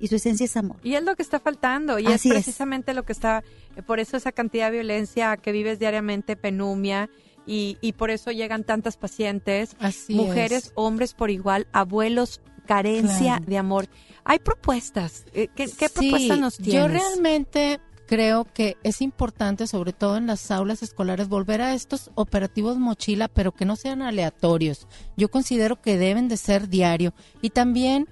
y 0.00 0.08
su 0.08 0.16
esencia 0.16 0.46
es 0.46 0.56
amor. 0.56 0.78
Y 0.82 0.94
es 0.94 1.04
lo 1.04 1.14
que 1.14 1.22
está 1.22 1.38
faltando 1.38 2.00
y 2.00 2.06
Así 2.06 2.12
es 2.12 2.24
es. 2.26 2.32
precisamente 2.32 2.92
lo 2.92 3.04
que 3.04 3.12
está, 3.12 3.44
eh, 3.76 3.82
por 3.82 4.00
eso 4.00 4.16
esa 4.16 4.32
cantidad 4.32 4.72
de 4.72 4.78
violencia 4.78 5.36
que 5.36 5.52
vives 5.52 5.78
diariamente, 5.78 6.34
penumia, 6.34 7.08
y, 7.46 7.78
y 7.80 7.92
por 7.92 8.10
eso 8.10 8.32
llegan 8.32 8.64
tantas 8.64 8.96
pacientes, 8.96 9.76
Así 9.78 10.12
mujeres, 10.16 10.64
es. 10.66 10.72
hombres 10.74 11.14
por 11.14 11.30
igual, 11.30 11.68
abuelos, 11.72 12.40
carencia 12.66 13.36
Claro. 13.36 13.44
de 13.46 13.58
amor. 13.58 13.88
Hay 14.24 14.38
propuestas. 14.38 15.24
eh, 15.34 15.48
¿Qué, 15.54 15.66
qué 15.66 15.88
Sí, 15.88 15.94
propuestas 15.94 16.38
nos 16.38 16.56
tienes? 16.56 16.74
Yo 16.74 16.88
realmente 16.88 17.80
creo 18.06 18.44
que 18.44 18.76
es 18.82 19.00
importante, 19.00 19.66
sobre 19.66 19.92
todo 19.92 20.16
en 20.16 20.26
las 20.26 20.50
aulas 20.50 20.82
escolares, 20.82 21.28
volver 21.28 21.62
a 21.62 21.74
estos 21.74 22.10
operativos 22.14 22.78
mochila, 22.78 23.28
pero 23.28 23.52
que 23.52 23.64
no 23.64 23.76
sean 23.76 24.02
aleatorios. 24.02 24.86
Yo 25.16 25.30
considero 25.30 25.80
que 25.80 25.96
deben 25.98 26.28
de 26.28 26.36
ser 26.36 26.68
diario. 26.68 27.14
Y 27.42 27.50
también 27.50 28.08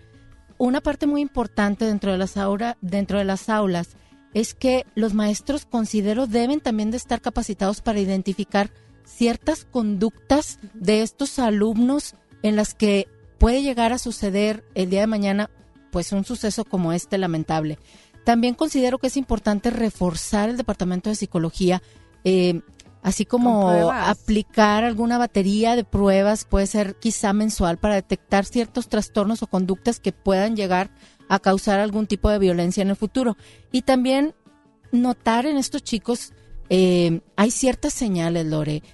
una 0.59 0.81
parte 0.81 1.07
muy 1.07 1.21
importante 1.21 1.85
dentro 1.85 2.13
de 2.13 2.19
las, 2.19 2.37
aula- 2.37 2.79
dentro 2.81 3.19
de 3.19 3.25
las 3.25 3.49
aulas 3.49 3.97
es 4.35 4.55
que 4.55 4.87
los 4.95 5.13
maestros, 5.13 5.67
considero, 5.67 6.27
deben 6.27 6.61
también 6.61 6.91
de 6.91 6.97
estar 6.97 7.21
capacitados 7.21 7.83
para 7.83 8.01
identificar 8.01 8.71
ciertas 9.05 9.67
conductas 9.67 10.59
de 10.73 11.03
estos 11.03 11.39
alumnos 11.39 12.15
en 12.43 12.57
las 12.57 12.73
que 12.73 13.09
puede 13.43 13.63
llegar 13.63 13.93
a 13.93 13.99
suceder 13.99 14.63
el 14.77 14.89
día 14.89 15.01
de 15.01 15.09
mañana 15.09 15.51
pues 15.91 16.13
un 16.13 16.25
suceso 16.25 16.65
como 16.65 16.93
este 16.93 17.19
lamentable. 17.19 17.77
También 18.25 18.55
considero 18.55 18.99
que 18.99 19.09
es 19.09 19.17
importante 19.17 19.71
reforzar 19.71 20.49
el 20.49 20.57
departamento 20.57 21.11
de 21.11 21.17
psicología, 21.17 21.83
eh, 22.23 22.61
así 23.03 23.27
como 23.27 23.91
aplicar 23.91 24.85
alguna 24.85 25.19
batería 25.19 25.75
de 25.75 25.83
pruebas, 25.83 26.45
puede 26.45 26.69
ser 26.69 26.95
quizá 27.01 27.33
mensual, 27.33 27.79
para 27.79 27.97
detectar 27.97 28.45
ciertos 28.45 28.89
trastornos 28.89 29.43
o 29.43 29.49
conductas 29.49 29.99
que 29.99 30.13
puedan 30.13 30.55
llegar 30.55 30.93
a 31.29 31.41
causar 31.41 31.81
algún 31.81 32.07
tipo 32.07 32.31
de 32.31 32.39
violencia 32.39 32.83
en 32.83 32.91
el 32.91 32.97
futuro. 32.97 33.37
Y 33.73 33.83
también 33.83 34.37
notar 34.93 35.47
en 35.47 35.57
estos 35.57 35.83
chicos, 35.83 36.33
eh, 36.69 37.23
hay 37.35 37.51
ciertas 37.51 37.93
señales, 37.93 38.47
Lore, 38.47 38.85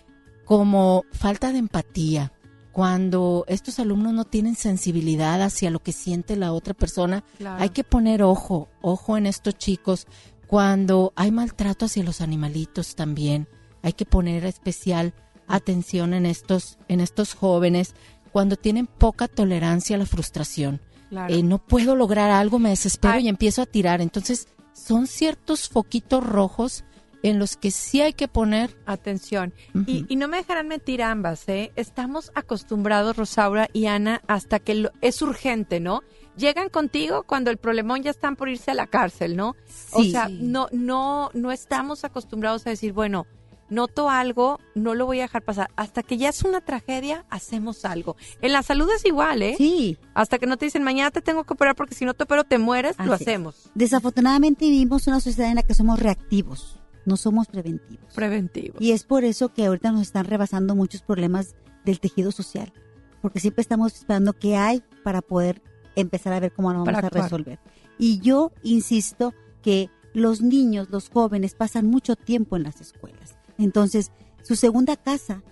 como 0.46 1.04
falta 1.12 1.52
de 1.52 1.58
empatía. 1.58 2.32
Cuando 2.78 3.44
estos 3.48 3.80
alumnos 3.80 4.12
no 4.12 4.24
tienen 4.24 4.54
sensibilidad 4.54 5.42
hacia 5.42 5.68
lo 5.68 5.80
que 5.80 5.90
siente 5.90 6.36
la 6.36 6.52
otra 6.52 6.74
persona, 6.74 7.24
Claro. 7.36 7.60
hay 7.60 7.70
que 7.70 7.82
poner 7.82 8.22
ojo, 8.22 8.68
ojo 8.82 9.16
en 9.16 9.26
estos 9.26 9.58
chicos. 9.58 10.06
Cuando 10.46 11.12
hay 11.16 11.32
maltrato 11.32 11.86
hacia 11.86 12.04
los 12.04 12.20
animalitos 12.20 12.94
también, 12.94 13.48
hay 13.82 13.94
que 13.94 14.06
poner 14.06 14.44
especial 14.44 15.12
atención 15.48 16.14
en 16.14 16.24
estos, 16.24 16.78
en 16.86 17.00
estos 17.00 17.34
jóvenes. 17.34 17.96
Cuando 18.30 18.54
tienen 18.54 18.86
poca 18.86 19.26
tolerancia 19.26 19.96
a 19.96 19.98
la 19.98 20.06
frustración, 20.06 20.80
Claro. 21.10 21.34
Eh, 21.34 21.42
no 21.42 21.58
puedo 21.58 21.96
lograr 21.96 22.30
algo, 22.30 22.60
me 22.60 22.68
desespero 22.68 23.14
Ay. 23.14 23.24
y 23.24 23.28
empiezo 23.28 23.60
a 23.62 23.66
tirar. 23.66 24.00
Entonces, 24.00 24.46
son 24.72 25.08
ciertos 25.08 25.68
foquitos 25.68 26.24
rojos 26.24 26.84
en 27.22 27.38
los 27.38 27.56
que 27.56 27.70
sí 27.70 28.00
hay 28.00 28.12
que 28.12 28.28
poner 28.28 28.76
atención. 28.86 29.52
y, 29.86 30.06
y, 30.08 30.16
no 30.16 30.28
me 30.28 30.38
dejarán 30.38 30.68
mentir 30.68 31.02
ambas, 31.02 31.48
¿eh? 31.48 31.72
Estamos 31.76 32.30
acostumbrados, 32.34 33.16
Rosaura 33.16 33.68
y 33.72 33.86
Ana, 33.86 34.22
hasta 34.26 34.58
que 34.58 34.74
lo, 34.74 34.90
es 35.00 35.20
urgente, 35.22 35.80
¿no? 35.80 36.02
Llegan 36.36 36.68
contigo 36.68 37.24
cuando 37.24 37.50
el 37.50 37.56
problemón 37.56 38.02
ya 38.02 38.10
están 38.10 38.36
por 38.36 38.48
irse 38.48 38.70
a 38.70 38.74
la 38.74 38.86
cárcel, 38.86 39.36
¿no? 39.36 39.56
o 39.90 40.04
sea, 40.04 40.28
no, 40.28 40.68
no, 40.70 41.30
no 41.34 41.50
estamos 41.50 42.04
acostumbrados 42.04 42.64
a 42.66 42.70
decir, 42.70 42.92
bueno, 42.92 43.26
noto 43.70 44.08
algo, 44.08 44.60
no 44.74 44.94
lo 44.94 45.06
voy 45.06 45.18
a 45.18 45.22
dejar 45.22 45.42
pasar. 45.42 45.70
Hasta 45.76 46.02
que 46.02 46.16
ya 46.16 46.28
es 46.28 46.42
una 46.42 46.60
tragedia, 46.60 47.24
hacemos 47.30 47.84
algo. 47.84 48.16
En 48.40 48.52
la 48.52 48.62
salud 48.62 48.88
es 48.94 49.04
igual, 49.04 49.42
¿eh? 49.42 49.54
Sí. 49.58 49.98
Hasta 50.14 50.38
que 50.38 50.46
no 50.46 50.56
te 50.56 50.66
dicen, 50.66 50.82
mañana 50.82 51.10
te 51.10 51.20
tengo 51.20 51.44
que 51.44 51.52
operar 51.54 51.74
porque 51.74 51.94
si 51.94 52.04
no 52.04 52.14
te 52.14 52.24
opero 52.24 52.44
te 52.44 52.58
mueres, 52.58 52.96
lo 52.98 53.12
hacemos. 53.12 53.70
Desafortunadamente 53.74 54.66
vivimos 54.66 55.06
una 55.06 55.20
sociedad 55.20 55.50
en 55.50 55.56
la 55.56 55.62
que 55.62 55.74
somos 55.74 55.98
reactivos, 55.98 56.77
no 57.08 57.16
somos 57.16 57.48
preventivos. 57.48 58.14
Preventivos. 58.14 58.80
Y 58.80 58.92
es 58.92 59.04
por 59.04 59.24
eso 59.24 59.52
que 59.52 59.66
ahorita 59.66 59.90
nos 59.90 60.02
están 60.02 60.26
rebasando 60.26 60.76
muchos 60.76 61.02
problemas 61.02 61.56
del 61.84 62.00
tejido 62.00 62.30
social, 62.30 62.72
porque 63.20 63.40
siempre 63.40 63.62
estamos 63.62 63.94
esperando 63.94 64.32
qué 64.32 64.56
hay 64.56 64.82
para 65.02 65.22
poder 65.22 65.62
empezar 65.96 66.32
a 66.32 66.40
ver 66.40 66.52
cómo 66.52 66.72
lo 66.72 66.84
vamos 66.84 67.04
a 67.04 67.08
resolver. 67.08 67.58
Y 67.98 68.20
yo 68.20 68.52
insisto 68.62 69.34
que 69.62 69.90
los 70.14 70.40
niños, 70.40 70.88
los 70.90 71.08
jóvenes 71.08 71.54
pasan 71.54 71.86
mucho 71.86 72.14
tiempo 72.14 72.56
en 72.56 72.62
las 72.62 72.80
escuelas 72.80 73.38
entonces, 73.58 74.12
su 74.42 74.56
segunda 74.56 74.96
casa 74.96 75.42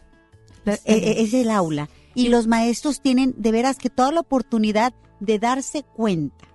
e, 0.64 0.78
e, 0.84 1.22
es, 1.22 1.34
el 1.34 1.50
aula. 1.50 1.90
Y 2.14 2.28
los 2.28 2.46
maestros 2.46 3.02
tienen 3.02 3.34
de 3.36 3.52
veras 3.52 3.76
que 3.76 3.90
toda 3.90 4.12
la 4.12 4.20
oportunidad 4.20 4.94
de 5.20 5.38
darse 5.38 5.82
cuenta. 5.82 6.45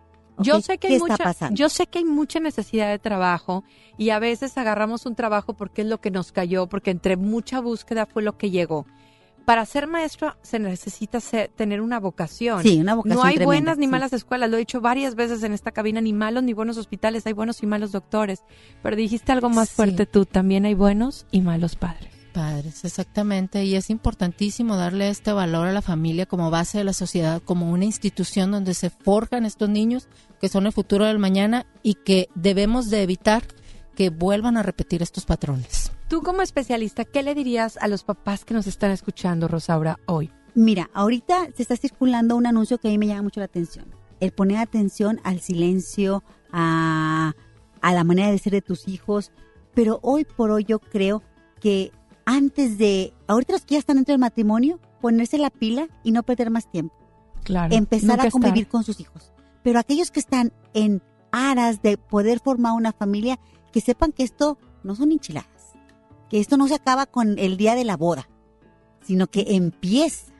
Yo 0.43 0.61
sé 0.61 0.77
que 0.77 0.87
hay 0.87 0.99
mucha, 0.99 1.49
yo 1.51 1.69
sé 1.69 1.87
que 1.87 1.99
hay 1.99 2.05
mucha 2.05 2.39
necesidad 2.39 2.89
de 2.89 2.99
trabajo 2.99 3.63
y 3.97 4.09
a 4.09 4.19
veces 4.19 4.57
agarramos 4.57 5.05
un 5.05 5.15
trabajo 5.15 5.53
porque 5.53 5.81
es 5.81 5.87
lo 5.87 5.99
que 5.99 6.11
nos 6.11 6.31
cayó, 6.31 6.67
porque 6.67 6.91
entre 6.91 7.17
mucha 7.17 7.59
búsqueda 7.59 8.05
fue 8.05 8.23
lo 8.23 8.37
que 8.37 8.49
llegó. 8.49 8.85
Para 9.45 9.65
ser 9.65 9.87
maestro 9.87 10.35
se 10.43 10.59
necesita 10.59 11.19
tener 11.55 11.81
una 11.81 11.99
vocación. 11.99 12.61
Sí, 12.61 12.79
una 12.79 12.93
vocación. 12.93 13.17
No 13.17 13.23
hay 13.23 13.39
buenas 13.43 13.77
ni 13.77 13.87
malas 13.87 14.13
escuelas, 14.13 14.49
lo 14.49 14.57
he 14.57 14.59
dicho 14.59 14.81
varias 14.81 15.15
veces 15.15 15.41
en 15.43 15.51
esta 15.51 15.71
cabina, 15.71 15.99
ni 15.99 16.13
malos 16.13 16.43
ni 16.43 16.53
buenos 16.53 16.77
hospitales, 16.77 17.25
hay 17.25 17.33
buenos 17.33 17.61
y 17.63 17.65
malos 17.65 17.91
doctores. 17.91 18.43
Pero 18.83 18.95
dijiste 18.95 19.31
algo 19.31 19.49
más 19.49 19.71
fuerte 19.71 20.05
tú, 20.05 20.25
también 20.25 20.65
hay 20.65 20.75
buenos 20.75 21.25
y 21.31 21.41
malos 21.41 21.75
padres. 21.75 22.20
Padres, 22.31 22.83
exactamente. 22.85 23.63
Y 23.63 23.75
es 23.75 23.89
importantísimo 23.89 24.75
darle 24.75 25.09
este 25.09 25.33
valor 25.33 25.67
a 25.67 25.73
la 25.73 25.81
familia 25.81 26.25
como 26.25 26.49
base 26.49 26.77
de 26.77 26.83
la 26.83 26.93
sociedad, 26.93 27.41
como 27.43 27.71
una 27.71 27.85
institución 27.85 28.51
donde 28.51 28.73
se 28.73 28.89
forjan 28.89 29.45
estos 29.45 29.69
niños 29.69 30.07
que 30.39 30.49
son 30.49 30.65
el 30.65 30.73
futuro 30.73 31.05
del 31.05 31.19
mañana 31.19 31.65
y 31.83 31.95
que 31.95 32.29
debemos 32.35 32.89
de 32.89 33.03
evitar 33.03 33.43
que 33.95 34.09
vuelvan 34.09 34.57
a 34.57 34.63
repetir 34.63 35.01
estos 35.01 35.25
patrones. 35.25 35.91
Tú 36.07 36.21
como 36.23 36.41
especialista, 36.41 37.05
¿qué 37.05 37.23
le 37.23 37.35
dirías 37.35 37.77
a 37.77 37.87
los 37.87 38.03
papás 38.03 38.43
que 38.45 38.53
nos 38.53 38.67
están 38.67 38.91
escuchando, 38.91 39.47
Rosaura, 39.47 39.97
hoy? 40.07 40.31
Mira, 40.55 40.89
ahorita 40.93 41.49
se 41.55 41.61
está 41.61 41.77
circulando 41.77 42.35
un 42.35 42.45
anuncio 42.45 42.77
que 42.77 42.89
a 42.89 42.91
mí 42.91 42.97
me 42.97 43.07
llama 43.07 43.23
mucho 43.23 43.39
la 43.39 43.45
atención. 43.45 43.85
El 44.19 44.31
poner 44.31 44.57
atención 44.57 45.21
al 45.23 45.39
silencio, 45.39 46.23
a, 46.51 47.33
a 47.81 47.93
la 47.93 48.03
manera 48.03 48.31
de 48.31 48.37
ser 48.37 48.53
de 48.53 48.61
tus 48.61 48.87
hijos. 48.87 49.31
Pero 49.73 49.99
hoy 50.01 50.25
por 50.25 50.51
hoy 50.51 50.65
yo 50.65 50.79
creo 50.79 51.23
que 51.59 51.91
antes 52.25 52.77
de, 52.77 53.13
ahorita 53.27 53.53
los 53.53 53.65
que 53.65 53.75
ya 53.75 53.79
están 53.79 53.97
dentro 53.97 54.13
del 54.13 54.19
matrimonio, 54.19 54.79
ponerse 54.99 55.37
la 55.37 55.49
pila 55.49 55.87
y 56.03 56.11
no 56.11 56.23
perder 56.23 56.49
más 56.49 56.69
tiempo. 56.71 56.95
Claro. 57.43 57.73
Empezar 57.73 58.19
a 58.21 58.29
convivir 58.29 58.67
con 58.67 58.83
sus 58.83 58.99
hijos. 58.99 59.33
Pero 59.63 59.79
aquellos 59.79 60.11
que 60.11 60.19
están 60.19 60.53
en 60.73 61.01
aras 61.31 61.81
de 61.81 61.97
poder 61.97 62.39
formar 62.39 62.73
una 62.73 62.91
familia, 62.91 63.39
que 63.71 63.81
sepan 63.81 64.11
que 64.11 64.23
esto 64.23 64.57
no 64.83 64.95
son 64.95 65.11
enchiladas 65.11 65.51
que 66.31 66.39
esto 66.39 66.55
no 66.55 66.69
se 66.69 66.75
acaba 66.75 67.07
con 67.07 67.37
el 67.37 67.57
día 67.57 67.75
de 67.75 67.83
la 67.83 67.97
boda, 67.97 68.29
sino 69.03 69.27
que 69.27 69.47
empieza, 69.49 70.31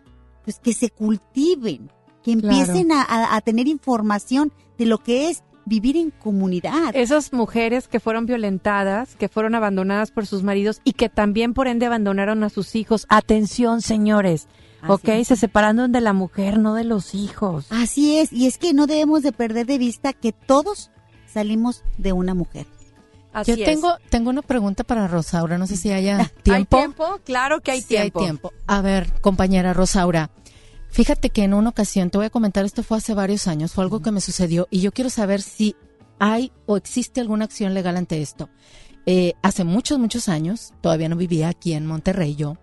pues 0.46 0.58
que 0.58 0.74
se 0.74 0.90
cultiven, 0.90 1.92
que 2.24 2.32
empiecen 2.32 2.94
a, 2.94 3.42
tener 3.42 3.68
información 3.68 4.54
de 4.78 4.86
lo 4.86 5.00
que 5.00 5.30
es 5.30 5.44
vivir 5.66 5.98
en 5.98 6.12
comunidad. 6.12 6.96
Esas 6.96 7.34
mujeres 7.34 7.88
que 7.88 8.00
fueron 8.00 8.26
violentadas, 8.26 9.16
que 9.16 9.30
fueron 9.30 9.56
abandonadas 9.56 10.12
por 10.12 10.26
sus 10.26 10.44
maridos 10.44 10.82
y 10.84 10.94
que 10.94 11.10
también 11.10 11.54
por 11.54 11.68
ende 11.68 11.86
abandonaron 11.86 12.44
a 12.44 12.50
sus 12.50 12.76
hijos. 12.76 13.06
Atención, 13.10 13.82
señores. 13.82 14.48
ok, 14.88 15.24
se 15.24 15.36
separaron 15.36 15.92
de 15.92 16.02
la 16.02 16.14
mujer, 16.14 16.58
no 16.58 16.74
de 16.74 16.84
los 16.84 17.14
hijos. 17.14 17.68
Así 17.70 18.18
es, 18.18 18.34
y 18.34 18.48
es 18.48 18.58
que 18.58 18.74
no 18.74 18.88
debemos 18.88 19.22
de 19.22 19.32
perder 19.32 19.66
de 19.66 19.78
vista 19.78 20.14
que 20.14 20.32
todos 20.32 20.92
salimos 21.28 21.84
de 21.98 22.14
una 22.14 22.34
mujer. 22.34 22.66
Yo 23.46 23.56
tengo, 23.56 23.96
tengo 24.10 24.30
una 24.30 24.42
pregunta 24.42 24.84
para 24.84 25.08
Rosaura, 25.08 25.58
no 25.58 25.66
sé 25.66 25.78
si 25.78 25.92
haya 25.92 26.30
tiempo. 26.44 26.78
¿Hay 26.78 26.84
tiempo? 26.84 27.20
Claro 27.24 27.62
que 27.62 27.72
hay 27.72 27.82
tiempo. 27.82 28.20
hay 28.20 28.26
tiempo. 28.26 28.52
A 28.68 28.82
ver, 28.82 29.10
compañera 29.22 29.74
Rosaura, 29.74 30.32
fíjate 30.92 31.30
que 31.30 31.44
en 31.44 31.54
una 31.54 31.70
ocasión, 31.70 32.10
te 32.10 32.18
voy 32.18 32.28
a 32.28 32.30
comentar, 32.30 32.66
esto 32.66 32.84
fue 32.84 32.98
hace 32.98 33.14
varios 33.14 33.48
años, 33.48 33.74
fue 33.74 33.84
algo 33.84 34.02
que 34.02 34.12
me 34.12 34.22
sucedió 34.22 34.68
y 34.70 34.82
yo 34.82 34.92
quiero 34.92 35.10
saber 35.10 35.42
si 35.42 35.76
hay 36.20 36.52
o 36.68 36.78
existe 36.78 37.20
alguna 37.20 37.46
acción 37.46 37.74
legal 37.74 37.98
ante 37.98 38.22
esto. 38.22 38.50
Eh, 39.06 39.34
hace 39.42 39.64
muchos, 39.64 39.98
muchos 39.98 40.30
años, 40.30 40.74
todavía 40.82 41.10
no 41.10 41.16
vivía 41.16 41.50
aquí 41.50 41.74
en 41.74 41.88
Monterrey 41.88 42.36
yo, 42.36 42.58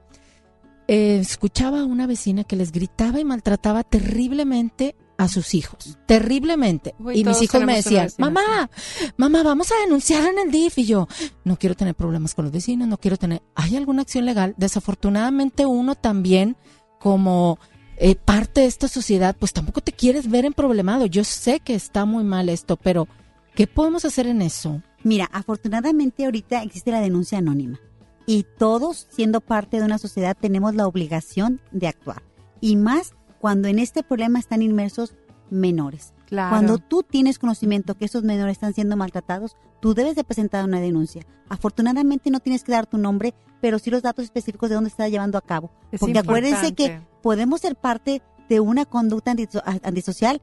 eh, 0.86 1.18
escuchaba 1.20 1.80
a 1.80 1.84
una 1.84 2.06
vecina 2.06 2.44
que 2.44 2.56
les 2.56 2.72
gritaba 2.72 3.20
y 3.20 3.24
maltrataba 3.24 3.82
terriblemente 3.82 4.96
a 5.18 5.28
sus 5.28 5.54
hijos, 5.54 5.98
terriblemente. 6.06 6.94
y 7.12 7.24
mis 7.24 7.42
hijos 7.42 7.62
me 7.64 7.74
decían, 7.74 8.08
mamá, 8.18 8.70
mamá, 9.16 9.42
vamos 9.42 9.70
a 9.72 9.80
denunciar 9.80 10.24
en 10.30 10.38
el 10.38 10.50
DIF. 10.50 10.78
Y 10.78 10.86
yo, 10.86 11.08
no 11.44 11.58
quiero 11.58 11.74
tener 11.74 11.96
problemas 11.96 12.34
con 12.34 12.44
los 12.44 12.52
vecinos, 12.52 12.86
no 12.86 12.98
quiero 12.98 13.16
tener... 13.16 13.42
¿Hay 13.56 13.76
alguna 13.76 14.02
acción 14.02 14.24
legal? 14.24 14.54
Desafortunadamente 14.56 15.66
uno 15.66 15.96
también, 15.96 16.56
como 17.00 17.58
eh, 18.01 18.14
parte 18.14 18.62
de 18.62 18.66
esta 18.66 18.88
sociedad, 18.88 19.36
pues 19.38 19.53
tampoco 19.53 19.80
te 19.80 19.92
quieres 19.92 20.30
ver 20.30 20.44
en 20.44 20.53
problemado. 20.53 21.07
Yo 21.07 21.24
sé 21.24 21.61
que 21.61 21.74
está 21.74 22.05
muy 22.05 22.24
mal 22.24 22.49
esto, 22.49 22.76
pero 22.76 23.09
¿qué 23.55 23.66
podemos 23.66 24.05
hacer 24.05 24.26
en 24.26 24.42
eso? 24.42 24.82
Mira, 25.03 25.28
afortunadamente 25.32 26.24
ahorita 26.24 26.62
existe 26.62 26.90
la 26.90 27.01
denuncia 27.01 27.38
anónima 27.38 27.80
y 28.28 28.44
todos, 28.59 29.07
siendo 29.11 29.40
parte 29.40 29.78
de 29.78 29.86
una 29.86 29.96
sociedad, 29.96 30.36
tenemos 30.38 30.74
la 30.74 30.86
obligación 30.86 31.61
de 31.72 31.88
actuar. 31.88 32.22
Y 32.61 32.76
más 32.76 33.14
cuando 33.40 33.68
en 33.68 33.78
este 33.78 34.03
problema 34.03 34.38
están 34.38 34.61
inmersos 34.61 35.14
menores. 35.49 36.12
Cuando 36.28 36.78
tú 36.78 37.02
tienes 37.02 37.38
conocimiento 37.38 37.94
que 37.94 38.04
esos 38.04 38.22
menores 38.22 38.52
están 38.52 38.74
siendo 38.74 38.96
maltratados, 38.96 39.56
tú 39.80 39.94
debes 39.94 40.14
de 40.14 40.24
presentar 40.24 40.64
una 40.64 40.80
denuncia. 40.80 41.22
Afortunadamente 41.48 42.30
no 42.30 42.40
tienes 42.40 42.64
que 42.64 42.72
dar 42.72 42.86
tu 42.86 42.98
nombre, 42.98 43.34
pero 43.60 43.78
sí 43.78 43.90
los 43.90 44.02
datos 44.02 44.24
específicos 44.24 44.68
de 44.68 44.74
dónde 44.74 44.90
está 44.90 45.08
llevando 45.08 45.38
a 45.38 45.42
cabo. 45.42 45.70
Porque 45.98 46.18
acuérdense 46.18 46.74
que 46.74 47.00
podemos 47.22 47.60
ser 47.60 47.76
parte 47.76 48.22
de 48.48 48.60
una 48.60 48.84
conducta 48.84 49.34
antisocial 49.82 50.40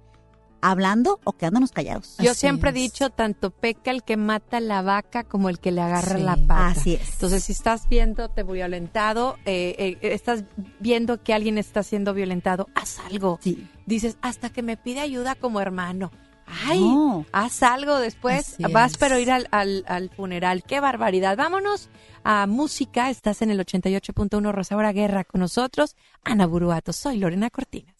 hablando 0.62 1.20
o 1.24 1.34
quedándonos 1.34 1.72
callados. 1.72 2.18
Yo 2.20 2.34
siempre 2.34 2.72
he 2.72 2.74
dicho, 2.74 3.10
tanto 3.10 3.52
peca 3.52 3.92
el 3.92 4.04
que 4.04 4.18
mata 4.18 4.60
la 4.60 4.82
vaca 4.82 5.24
como 5.24 5.50
el 5.50 5.60
que 5.60 5.72
le 5.72 5.82
agarra 5.82 6.18
la 6.18 6.36
pata. 6.36 6.68
Así 6.68 6.96
es. 6.96 7.14
Entonces, 7.14 7.44
si 7.44 7.52
estás 7.52 7.88
viendo 7.88 8.30
te 8.30 8.44
violentado, 8.44 9.38
eh, 9.46 9.76
eh, 9.78 10.14
estás 10.14 10.44
viendo 10.80 11.22
que 11.22 11.34
alguien 11.34 11.58
está 11.58 11.84
siendo 11.84 12.14
violentado, 12.14 12.68
haz 12.76 13.00
algo. 13.00 13.40
Sí. 13.42 13.68
Dices, 13.86 14.18
hasta 14.22 14.50
que 14.50 14.62
me 14.62 14.78
pide 14.78 15.02
ayuda 15.02 15.36
como 15.36 15.62
hermano. 15.62 16.12
Ay, 16.48 16.84
haz 17.32 17.64
algo 17.64 17.98
después, 18.00 18.58
vas 18.72 18.98
pero 18.98 19.18
ir 19.18 19.32
al, 19.32 19.48
al, 19.50 19.84
al, 19.88 20.10
funeral. 20.12 20.64
Qué 20.64 20.80
barbaridad. 20.80 21.38
Vámonos 21.38 21.90
a 22.24 22.46
música. 22.46 23.10
Estás 23.10 23.42
en 23.42 23.50
el 23.50 23.60
88.1 23.60 24.52
Rosaura 24.52 24.94
Guerra 24.94 25.24
con 25.24 25.42
nosotros. 25.42 25.96
Ana 26.24 26.46
Buruato, 26.46 26.94
soy 26.94 27.18
Lorena 27.18 27.50
Cortina. 27.50 27.95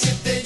siete 0.00 0.39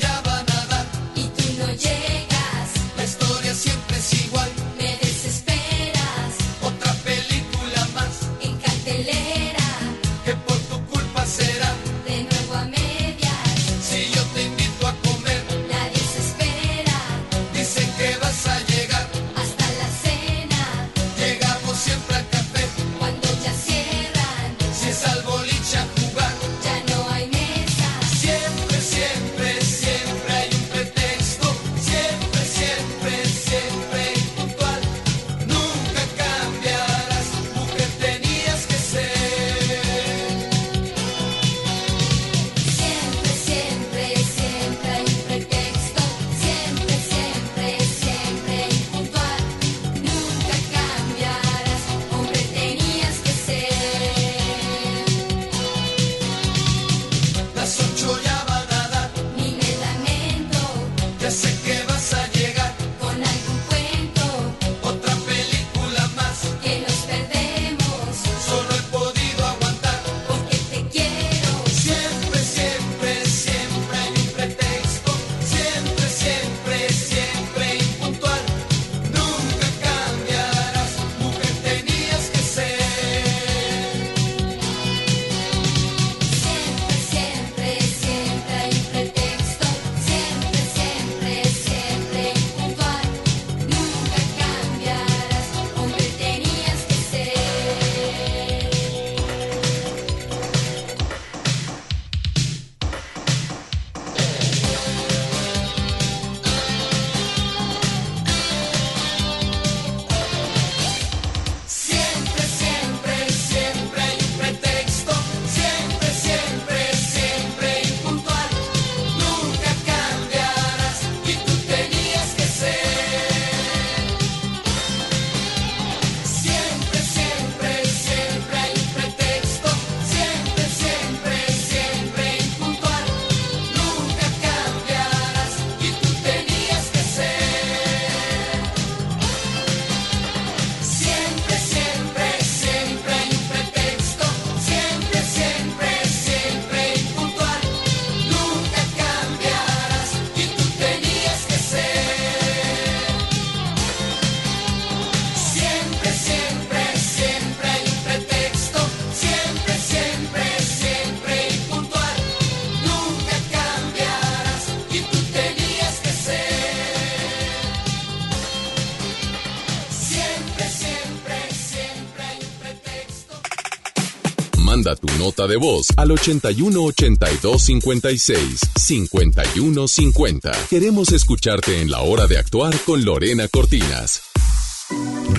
nota 175.45 175.47
de 175.47 175.57
voz 175.57 175.87
al 175.97 176.11
81 176.11 176.83
82 176.83 177.63
56 177.63 178.61
51 178.77 179.89
50. 179.89 180.53
Queremos 180.71 181.13
escucharte 181.13 181.81
en 181.81 181.91
la 181.91 182.01
hora 182.01 182.27
de 182.27 182.39
actuar 182.39 182.75
con 182.87 183.05
Lorena 183.05 183.49
Cortinas. 183.49 184.23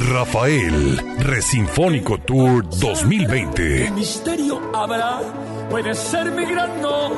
Rafael, 0.09 1.01
Resinfónico 1.19 2.19
Tour 2.19 2.67
2020. 2.79 3.91
misterio 3.91 4.59
habrá? 4.75 5.19
Puede 5.69 5.93
ser 5.95 6.31
mi 6.31 6.45
gran 6.45 6.81
no. 6.81 7.11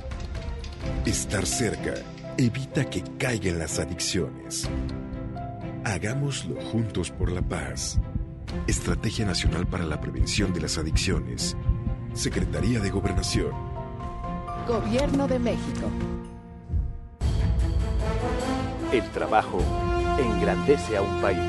Estar 1.08 1.44
cerca 1.44 1.96
evita 2.38 2.88
que 2.88 3.04
caigan 3.18 3.58
las 3.58 3.80
adicciones. 3.80 4.70
Hagámoslo 5.84 6.62
juntos 6.62 7.10
por 7.10 7.32
la 7.32 7.42
paz. 7.42 8.00
Estrategia 8.68 9.26
Nacional 9.26 9.66
para 9.66 9.86
la 9.86 10.00
Prevención 10.00 10.54
de 10.54 10.62
las 10.62 10.78
Adicciones. 10.78 11.58
Secretaría 12.14 12.80
de 12.80 12.92
Gobernación. 12.92 13.54
Gobierno 14.68 15.28
de 15.28 15.40
México. 15.40 15.90
El 18.94 19.10
trabajo 19.10 19.64
engrandece 20.20 20.96
a 20.96 21.02
un 21.02 21.22
país. 21.22 21.40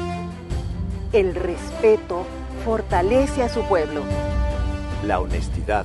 El 1.13 1.35
respeto 1.35 2.25
fortalece 2.65 3.43
a 3.43 3.51
su 3.51 3.61
pueblo. 3.65 4.03
La 5.05 5.21
honestidad 5.21 5.85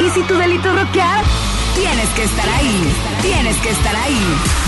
Y 0.00 0.10
si 0.10 0.22
tu 0.22 0.34
delito 0.34 0.68
es 0.68 0.80
rockear, 0.80 1.24
tienes 1.74 2.08
que 2.10 2.22
estar 2.22 2.48
ahí. 2.48 2.94
Tienes 3.20 3.56
que 3.56 3.70
estar 3.70 3.96
ahí. 3.96 4.20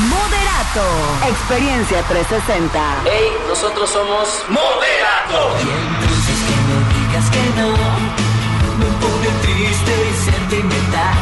Moderato. 0.09 0.85
Experiencia 1.29 2.03
360. 2.03 3.03
Hey, 3.05 3.29
nosotros 3.47 3.91
somos 3.91 4.45
Moderato. 4.49 5.57
Y 5.59 5.71
entonces 5.71 6.37
que 6.47 6.57
no 6.67 6.77
digas 6.99 7.31
que 7.31 7.61
no. 7.61 7.71
Me 8.79 8.87
pone 8.99 9.29
triste 9.43 9.93
y 10.11 10.31
sentimental. 10.31 11.15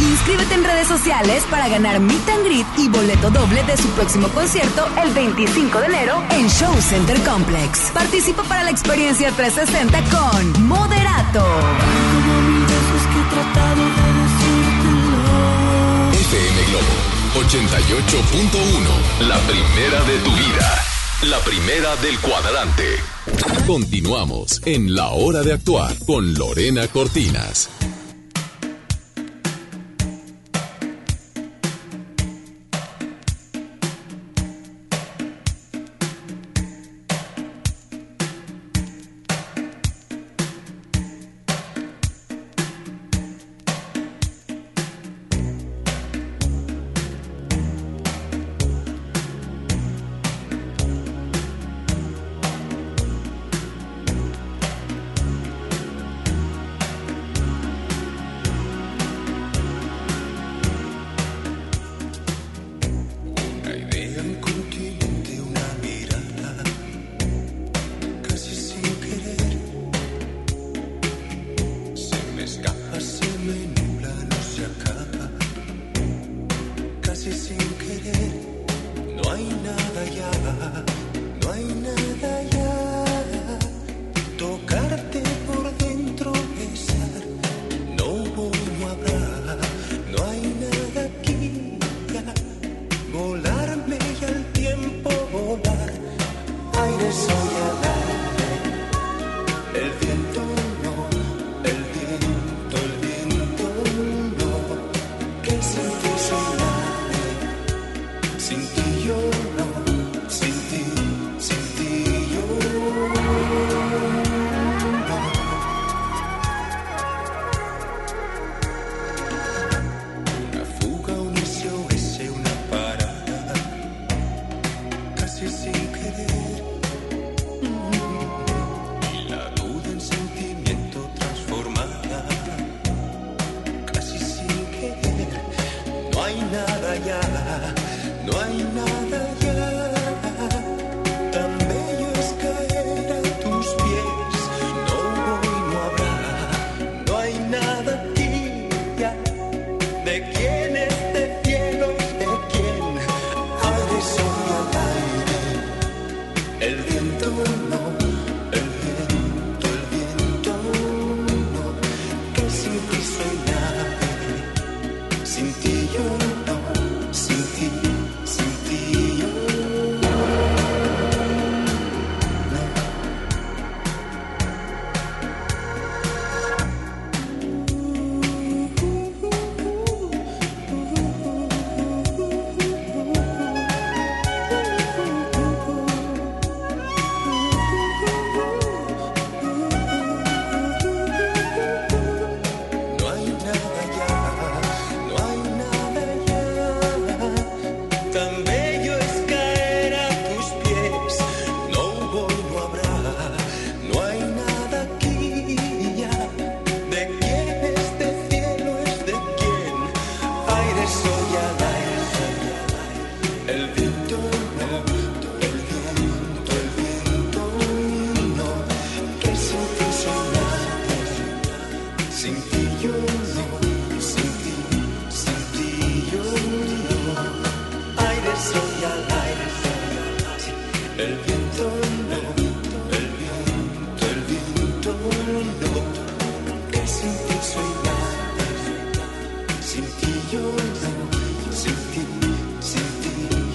Inscríbete 0.00 0.54
en 0.54 0.64
redes 0.64 0.88
sociales 0.88 1.44
para 1.50 1.68
ganar 1.68 2.00
Meet 2.00 2.28
and 2.30 2.44
Greet 2.44 2.66
y 2.78 2.88
boleto 2.88 3.30
doble 3.30 3.62
de 3.64 3.76
su 3.76 3.88
próximo 3.90 4.28
concierto 4.28 4.88
el 5.02 5.12
25 5.12 5.80
de 5.80 5.86
enero 5.86 6.22
en 6.30 6.48
Show 6.48 6.74
Center 6.80 7.20
Complex. 7.24 7.90
Participa 7.92 8.42
para 8.44 8.62
la 8.62 8.70
experiencia 8.70 9.30
360 9.32 10.02
con 10.16 10.66
Moderato. 10.66 11.44
FM 16.12 16.58
Globo 16.70 16.96
88.1, 17.46 19.26
la 19.28 19.38
primera 19.38 20.02
de 20.04 20.18
tu 20.18 20.30
vida. 20.32 20.84
La 21.22 21.38
primera 21.40 21.96
del 21.96 22.18
cuadrante. 22.20 22.96
Continuamos 23.66 24.60
en 24.64 24.94
La 24.94 25.08
Hora 25.10 25.42
de 25.42 25.52
Actuar 25.52 25.94
con 26.06 26.34
Lorena 26.34 26.88
Cortinas. 26.88 27.70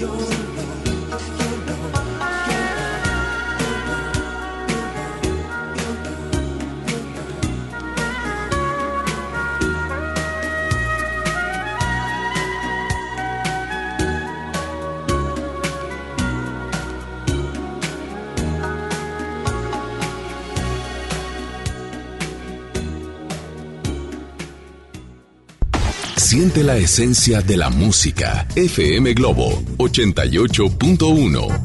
Ti 0.04 0.43
La 26.44 26.76
esencia 26.76 27.41
de 27.41 27.56
la 27.56 27.70
música. 27.70 28.46
FM 28.58 29.14
Globo 29.14 29.64
88.1. 29.78 31.62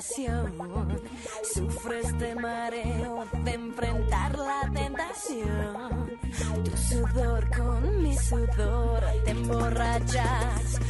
detienes 0.00 0.52
tu 0.52 0.58
pasión. 0.58 1.00
Sufres 1.54 2.18
de 2.18 2.34
mareo 2.34 3.26
de 3.44 3.54
enfrentar 3.54 4.38
la 4.38 4.70
tentación. 4.72 6.18
Tu 6.64 6.76
sudor 6.76 7.48
con 7.56 8.02
mi 8.02 8.16
sudor 8.16 9.04
te 9.24 9.30
emborrachas 9.30 10.80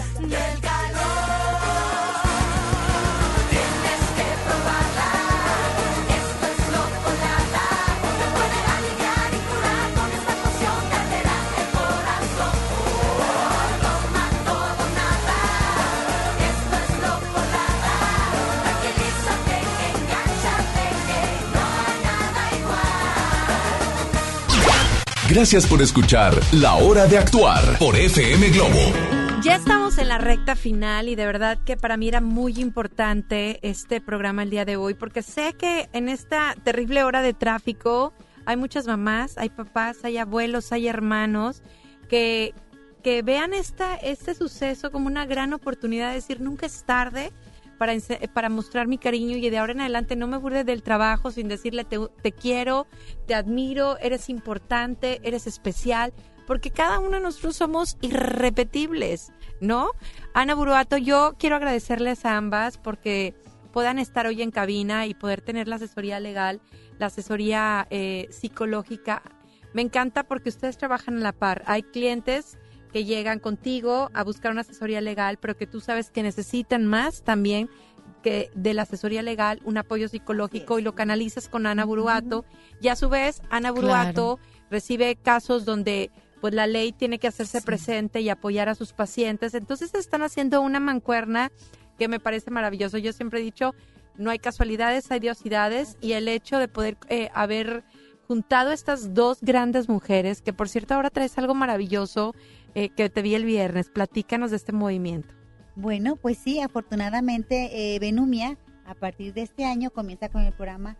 Gracias 25.30 25.64
por 25.64 25.80
escuchar 25.80 26.34
La 26.54 26.74
Hora 26.74 27.06
de 27.06 27.16
Actuar 27.16 27.78
por 27.78 27.94
FM 27.96 28.48
Globo. 28.48 28.80
Ya 29.44 29.54
estamos 29.54 29.96
en 29.98 30.08
la 30.08 30.18
recta 30.18 30.56
final 30.56 31.08
y 31.08 31.14
de 31.14 31.24
verdad 31.24 31.56
que 31.64 31.76
para 31.76 31.96
mí 31.96 32.08
era 32.08 32.20
muy 32.20 32.60
importante 32.60 33.60
este 33.62 34.00
programa 34.00 34.42
el 34.42 34.50
día 34.50 34.64
de 34.64 34.74
hoy 34.74 34.94
porque 34.94 35.22
sé 35.22 35.52
que 35.52 35.88
en 35.92 36.08
esta 36.08 36.56
terrible 36.64 37.04
hora 37.04 37.22
de 37.22 37.32
tráfico 37.32 38.12
hay 38.44 38.56
muchas 38.56 38.88
mamás, 38.88 39.38
hay 39.38 39.50
papás, 39.50 39.98
hay 40.02 40.18
abuelos, 40.18 40.72
hay 40.72 40.88
hermanos 40.88 41.62
que, 42.08 42.52
que 43.04 43.22
vean 43.22 43.54
esta, 43.54 43.94
este 43.94 44.34
suceso 44.34 44.90
como 44.90 45.06
una 45.06 45.26
gran 45.26 45.52
oportunidad 45.52 46.08
de 46.08 46.16
decir 46.16 46.40
nunca 46.40 46.66
es 46.66 46.82
tarde 46.82 47.30
para, 47.80 48.48
mostrar 48.50 48.86
mi 48.88 48.98
cariño 48.98 49.38
y 49.38 49.48
de 49.48 49.56
ahora 49.56 49.72
en 49.72 49.80
adelante 49.80 50.14
no 50.14 50.26
me 50.26 50.36
burle 50.36 50.64
del 50.64 50.82
trabajo 50.82 51.30
sin 51.30 51.48
decirle 51.48 51.84
te, 51.84 51.98
te 52.22 52.30
quiero, 52.30 52.86
te 53.26 53.34
admiro, 53.34 53.96
eres 53.98 54.28
importante, 54.28 55.18
eres 55.22 55.46
especial, 55.46 56.12
porque 56.46 56.70
cada 56.70 56.98
uno 56.98 57.12
de 57.12 57.20
nosotros 57.20 57.56
somos 57.56 57.96
irrepetibles, 58.02 59.32
¿no? 59.62 59.92
Ana 60.34 60.54
Buruato, 60.54 60.98
yo 60.98 61.36
quiero 61.38 61.56
agradecerles 61.56 62.26
a 62.26 62.36
ambas 62.36 62.76
porque 62.76 63.34
puedan 63.72 63.98
estar 63.98 64.26
hoy 64.26 64.42
en 64.42 64.50
cabina 64.50 65.06
y 65.06 65.14
poder 65.14 65.40
tener 65.40 65.66
la 65.66 65.76
asesoría 65.76 66.20
legal, 66.20 66.60
la 66.98 67.06
asesoría 67.06 67.86
eh, 67.88 68.28
psicológica. 68.30 69.22
Me 69.72 69.80
encanta 69.80 70.24
porque 70.24 70.50
ustedes 70.50 70.76
trabajan 70.76 71.16
a 71.16 71.20
la 71.20 71.32
par. 71.32 71.62
Hay 71.64 71.82
clientes 71.82 72.58
que 72.92 73.04
llegan 73.04 73.38
contigo 73.38 74.10
a 74.14 74.24
buscar 74.24 74.52
una 74.52 74.62
asesoría 74.62 75.00
legal, 75.00 75.38
pero 75.40 75.56
que 75.56 75.66
tú 75.66 75.80
sabes 75.80 76.10
que 76.10 76.22
necesitan 76.22 76.86
más 76.86 77.22
también 77.22 77.70
que 78.22 78.50
de 78.54 78.74
la 78.74 78.82
asesoría 78.82 79.22
legal, 79.22 79.60
un 79.64 79.78
apoyo 79.78 80.08
psicológico 80.08 80.78
y 80.78 80.82
lo 80.82 80.94
canalizas 80.94 81.48
con 81.48 81.66
Ana 81.66 81.84
Buruato. 81.84 82.44
Y 82.80 82.88
a 82.88 82.96
su 82.96 83.08
vez, 83.08 83.42
Ana 83.50 83.70
Buruato 83.70 84.38
recibe 84.70 85.16
casos 85.16 85.64
donde 85.64 86.10
pues 86.40 86.54
la 86.54 86.66
ley 86.66 86.92
tiene 86.92 87.18
que 87.18 87.28
hacerse 87.28 87.60
presente 87.60 88.20
y 88.20 88.28
apoyar 88.28 88.68
a 88.68 88.74
sus 88.74 88.92
pacientes. 88.92 89.54
Entonces 89.54 89.94
están 89.94 90.22
haciendo 90.22 90.60
una 90.62 90.80
mancuerna 90.80 91.50
que 91.98 92.08
me 92.08 92.20
parece 92.20 92.50
maravilloso. 92.50 92.98
Yo 92.98 93.12
siempre 93.12 93.40
he 93.40 93.42
dicho, 93.42 93.74
no 94.16 94.30
hay 94.30 94.38
casualidades, 94.38 95.10
hay 95.10 95.20
diosidades 95.20 95.96
y 96.00 96.12
el 96.12 96.28
hecho 96.28 96.58
de 96.58 96.68
poder 96.68 96.96
eh, 97.08 97.30
haber 97.34 97.84
juntado 98.26 98.70
estas 98.70 99.12
dos 99.12 99.38
grandes 99.42 99.88
mujeres, 99.88 100.40
que 100.40 100.52
por 100.52 100.68
cierto 100.68 100.94
ahora 100.94 101.10
traes 101.10 101.36
algo 101.36 101.54
maravilloso 101.54 102.34
eh, 102.74 102.90
que 102.90 103.10
te 103.10 103.22
vi 103.22 103.34
el 103.34 103.44
viernes, 103.44 103.88
platícanos 103.88 104.50
de 104.50 104.56
este 104.56 104.72
movimiento. 104.72 105.34
Bueno, 105.76 106.16
pues 106.16 106.38
sí, 106.38 106.60
afortunadamente 106.60 107.94
eh, 107.94 107.98
Benumia 107.98 108.58
a 108.84 108.94
partir 108.94 109.32
de 109.32 109.42
este 109.42 109.64
año 109.64 109.90
comienza 109.90 110.28
con 110.28 110.42
el 110.42 110.52
programa 110.52 110.96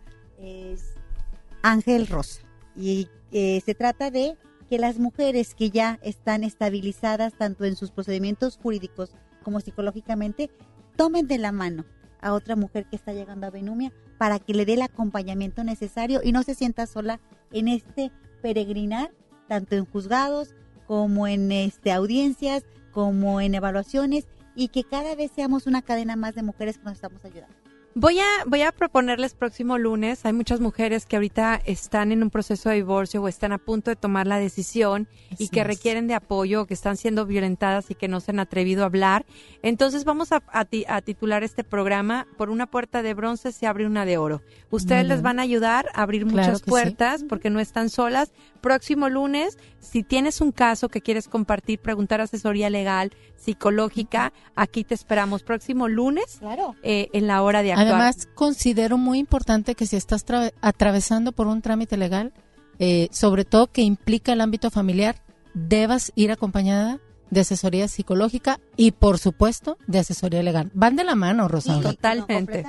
Ángel 1.61 2.07
Rosa 2.07 2.41
y 2.75 3.09
eh, 3.31 3.61
se 3.65 3.75
trata 3.75 4.11
de 4.11 4.37
que 4.69 4.79
las 4.79 4.99
mujeres 4.99 5.53
que 5.53 5.69
ya 5.69 5.99
están 6.01 6.43
estabilizadas 6.43 7.33
tanto 7.33 7.65
en 7.65 7.75
sus 7.75 7.91
procedimientos 7.91 8.57
jurídicos 8.57 9.13
como 9.43 9.59
psicológicamente 9.59 10.49
tomen 10.95 11.27
de 11.27 11.37
la 11.37 11.51
mano 11.51 11.85
a 12.21 12.33
otra 12.33 12.55
mujer 12.55 12.85
que 12.85 12.95
está 12.95 13.13
llegando 13.13 13.47
a 13.47 13.51
Benumia 13.51 13.91
para 14.17 14.39
que 14.39 14.53
le 14.53 14.65
dé 14.65 14.73
el 14.73 14.81
acompañamiento 14.81 15.63
necesario 15.63 16.21
y 16.23 16.31
no 16.31 16.43
se 16.43 16.55
sienta 16.55 16.85
sola 16.85 17.19
en 17.51 17.67
este 17.67 18.11
peregrinar, 18.41 19.11
tanto 19.47 19.75
en 19.75 19.85
juzgados 19.85 20.55
como 20.91 21.25
en 21.25 21.53
este 21.53 21.93
audiencias, 21.93 22.65
como 22.91 23.39
en 23.39 23.55
evaluaciones 23.55 24.27
y 24.55 24.67
que 24.67 24.83
cada 24.83 25.15
vez 25.15 25.31
seamos 25.33 25.65
una 25.65 25.81
cadena 25.81 26.17
más 26.17 26.35
de 26.35 26.43
mujeres 26.43 26.79
que 26.79 26.83
nos 26.83 26.95
estamos 26.95 27.23
ayudando. 27.23 27.60
Voy 27.93 28.19
a, 28.19 28.25
voy 28.45 28.61
a 28.61 28.71
proponerles 28.71 29.33
próximo 29.33 29.77
lunes, 29.77 30.25
hay 30.25 30.31
muchas 30.31 30.61
mujeres 30.61 31.05
que 31.05 31.17
ahorita 31.17 31.61
están 31.65 32.13
en 32.13 32.23
un 32.23 32.29
proceso 32.29 32.69
de 32.69 32.75
divorcio 32.75 33.21
o 33.21 33.27
están 33.27 33.51
a 33.51 33.57
punto 33.57 33.91
de 33.91 33.97
tomar 33.97 34.27
la 34.27 34.39
decisión 34.39 35.09
y 35.37 35.49
que 35.49 35.65
requieren 35.65 36.07
de 36.07 36.13
apoyo 36.13 36.61
o 36.61 36.65
que 36.67 36.73
están 36.73 36.95
siendo 36.95 37.25
violentadas 37.25 37.91
y 37.91 37.95
que 37.95 38.07
no 38.07 38.21
se 38.21 38.31
han 38.31 38.39
atrevido 38.39 38.83
a 38.83 38.85
hablar. 38.85 39.25
Entonces 39.61 40.05
vamos 40.05 40.31
a, 40.31 40.41
a, 40.53 40.65
a 40.87 41.01
titular 41.01 41.43
este 41.43 41.65
programa, 41.65 42.27
por 42.37 42.49
una 42.49 42.65
puerta 42.65 43.01
de 43.01 43.13
bronce 43.13 43.51
se 43.51 43.67
abre 43.67 43.85
una 43.85 44.05
de 44.05 44.17
oro. 44.17 44.41
Ustedes 44.69 45.05
les 45.05 45.21
van 45.21 45.39
a 45.39 45.41
ayudar 45.41 45.87
a 45.93 46.03
abrir 46.03 46.25
Claro 46.25 46.37
muchas 46.37 46.61
puertas 46.61 47.25
porque 47.27 47.49
no 47.49 47.59
están 47.59 47.89
solas. 47.89 48.31
Próximo 48.61 49.09
lunes, 49.09 49.57
si 49.79 50.03
tienes 50.03 50.39
un 50.39 50.53
caso 50.53 50.87
que 50.87 51.01
quieres 51.01 51.27
compartir, 51.27 51.79
preguntar 51.79 52.21
asesoría 52.21 52.69
legal, 52.69 53.11
psicológica, 53.35 54.31
aquí 54.55 54.83
te 54.85 54.93
esperamos. 54.93 55.43
Próximo 55.43 55.87
lunes 55.89 56.37
Claro. 56.39 56.75
eh, 56.83 57.09
en 57.11 57.27
la 57.27 57.41
hora 57.41 57.63
de. 57.63 57.80
Además, 57.81 58.27
considero 58.35 58.97
muy 58.97 59.19
importante 59.19 59.75
que 59.75 59.85
si 59.85 59.95
estás 59.95 60.25
tra- 60.25 60.53
atravesando 60.61 61.31
por 61.31 61.47
un 61.47 61.61
trámite 61.61 61.97
legal, 61.97 62.33
eh, 62.79 63.07
sobre 63.11 63.45
todo 63.45 63.67
que 63.67 63.81
implica 63.81 64.33
el 64.33 64.41
ámbito 64.41 64.71
familiar, 64.71 65.15
debas 65.53 66.11
ir 66.15 66.31
acompañada 66.31 66.99
de 67.29 67.41
asesoría 67.41 67.87
psicológica 67.87 68.59
y, 68.75 68.91
por 68.91 69.17
supuesto, 69.17 69.77
de 69.87 69.99
asesoría 69.99 70.43
legal. 70.43 70.69
Van 70.73 70.95
de 70.95 71.03
la 71.03 71.15
mano, 71.15 71.47
Rosaura. 71.47 71.91
Totalmente. 71.91 72.63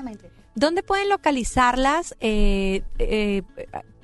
¿Dónde 0.55 0.83
pueden 0.83 1.09
localizarlas? 1.09 2.15
Eh, 2.21 2.83
eh, 2.99 3.43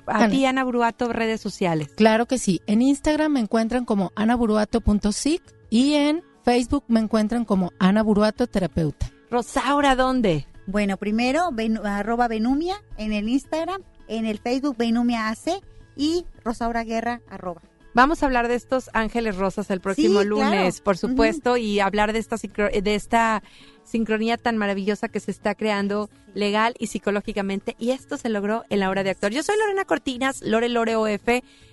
a 0.07 0.17
Ana. 0.23 0.29
ti, 0.29 0.45
Ana 0.45 0.63
Bruato, 0.63 1.13
redes 1.13 1.39
sociales. 1.39 1.89
Claro 1.95 2.25
que 2.25 2.39
sí. 2.39 2.61
En 2.65 2.81
Instagram 2.81 3.33
me 3.33 3.39
encuentran 3.39 3.85
como 3.85 4.11
anaburuato.sic 4.15 5.41
y 5.69 5.93
en 5.93 6.23
Facebook 6.43 6.83
me 6.87 6.99
encuentran 6.99 7.45
como 7.45 7.71
Ana 7.79 8.01
Buruato 8.01 8.47
Terapeuta. 8.47 9.11
Rosaura, 9.29 9.95
¿dónde? 9.95 10.47
Bueno, 10.69 10.97
primero, 10.97 11.49
arroba 11.83 12.27
Benumia 12.27 12.75
en 12.97 13.11
el 13.11 13.27
Instagram, 13.27 13.81
en 14.07 14.27
el 14.27 14.37
Facebook 14.37 14.77
Benumia 14.77 15.29
AC 15.29 15.63
y 15.95 16.25
Rosaura 16.43 16.83
Guerra 16.83 17.21
arroba. 17.27 17.61
Vamos 17.95 18.21
a 18.21 18.27
hablar 18.27 18.47
de 18.47 18.53
estos 18.53 18.91
ángeles 18.93 19.35
rosas 19.35 19.71
el 19.71 19.81
próximo 19.81 20.21
Sí, 20.21 20.27
claro. 20.27 20.51
lunes, 20.51 20.79
por 20.81 20.95
supuesto, 20.95 21.57
y 21.57 21.79
hablar 21.79 22.13
de 22.13 22.19
esta, 22.19 22.35
de 22.37 22.95
esta 22.95 23.41
sincronía 23.83 24.37
tan 24.37 24.57
maravillosa 24.57 25.09
que 25.09 25.19
se 25.19 25.31
está 25.31 25.55
creando 25.55 26.07
legal 26.35 26.75
y 26.77 26.85
psicológicamente. 26.85 27.75
Y 27.79 27.89
esto 27.89 28.17
se 28.17 28.29
logró 28.29 28.63
en 28.69 28.81
la 28.81 28.91
hora 28.91 29.03
de 29.03 29.09
actuar. 29.09 29.31
Yo 29.31 29.41
soy 29.41 29.55
Lorena 29.57 29.85
Cortinas, 29.85 30.43
Lore 30.43 30.69
Lore 30.69 30.95
OF. 30.97 31.27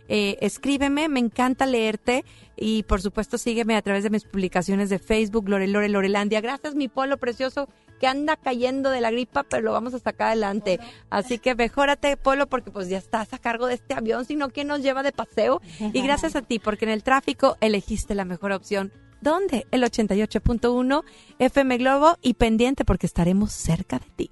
Eh, 0.08 0.38
escríbeme, 0.40 1.10
me 1.10 1.20
encanta 1.20 1.66
leerte 1.66 2.24
y 2.56 2.84
por 2.84 3.02
supuesto 3.02 3.36
sígueme 3.36 3.76
a 3.76 3.82
través 3.82 4.04
de 4.04 4.08
mis 4.10 4.24
publicaciones 4.24 4.88
de 4.88 4.98
Facebook, 4.98 5.50
Lore 5.50 5.66
Lore 5.66 5.90
Lorelandia. 5.90 6.40
Gracias, 6.40 6.74
mi 6.74 6.88
polo 6.88 7.18
precioso 7.18 7.68
que 7.98 8.06
anda 8.06 8.36
cayendo 8.36 8.90
de 8.90 9.00
la 9.00 9.10
gripa, 9.10 9.42
pero 9.42 9.62
lo 9.62 9.72
vamos 9.72 9.94
a 9.94 9.98
sacar 9.98 10.28
adelante. 10.28 10.78
Así 11.10 11.38
que 11.38 11.54
mejórate, 11.54 12.16
Polo, 12.16 12.46
porque 12.46 12.70
pues 12.70 12.88
ya 12.88 12.98
estás 12.98 13.32
a 13.32 13.38
cargo 13.38 13.66
de 13.66 13.74
este 13.74 13.94
avión, 13.94 14.24
sino 14.24 14.50
quién 14.50 14.68
nos 14.68 14.80
lleva 14.82 15.02
de 15.02 15.12
paseo. 15.12 15.60
Y 15.92 16.02
gracias 16.02 16.36
a 16.36 16.42
ti, 16.42 16.58
porque 16.58 16.84
en 16.84 16.90
el 16.90 17.02
tráfico 17.02 17.56
elegiste 17.60 18.14
la 18.14 18.24
mejor 18.24 18.52
opción. 18.52 18.92
¿Dónde? 19.20 19.66
El 19.70 19.82
88.1 19.82 21.02
FM 21.38 21.78
Globo 21.78 22.16
y 22.22 22.34
pendiente 22.34 22.84
porque 22.84 23.06
estaremos 23.06 23.52
cerca 23.52 23.98
de 23.98 24.10
ti. 24.14 24.30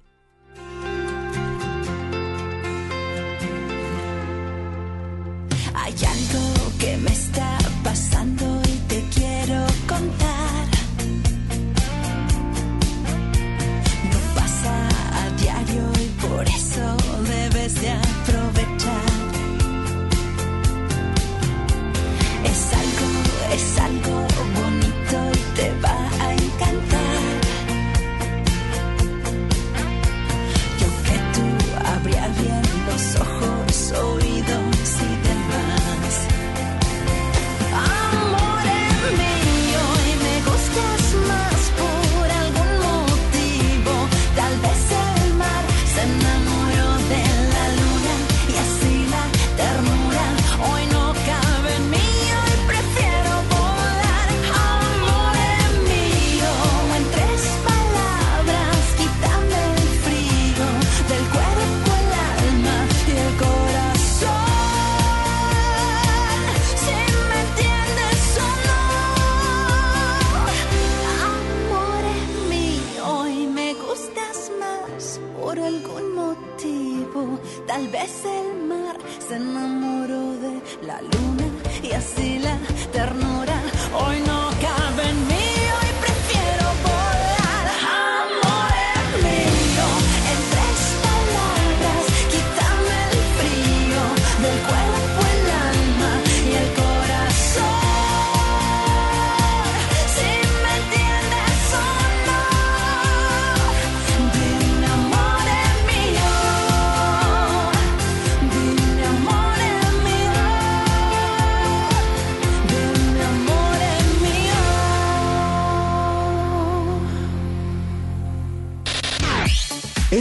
Hay 5.73 5.93
algo 5.93 6.77
que 6.79 6.97
me 6.97 7.11
está 7.11 7.57
pasando 7.83 8.61
y 8.63 8.77
te 8.87 9.03
quiero 9.13 9.65
contar. 9.87 10.34
Debes 17.65 17.81
de 17.81 17.89
aprovechar. 17.89 19.05
Es 22.43 22.73
algo, 22.73 23.07
es 23.53 23.79
algo 23.79 24.14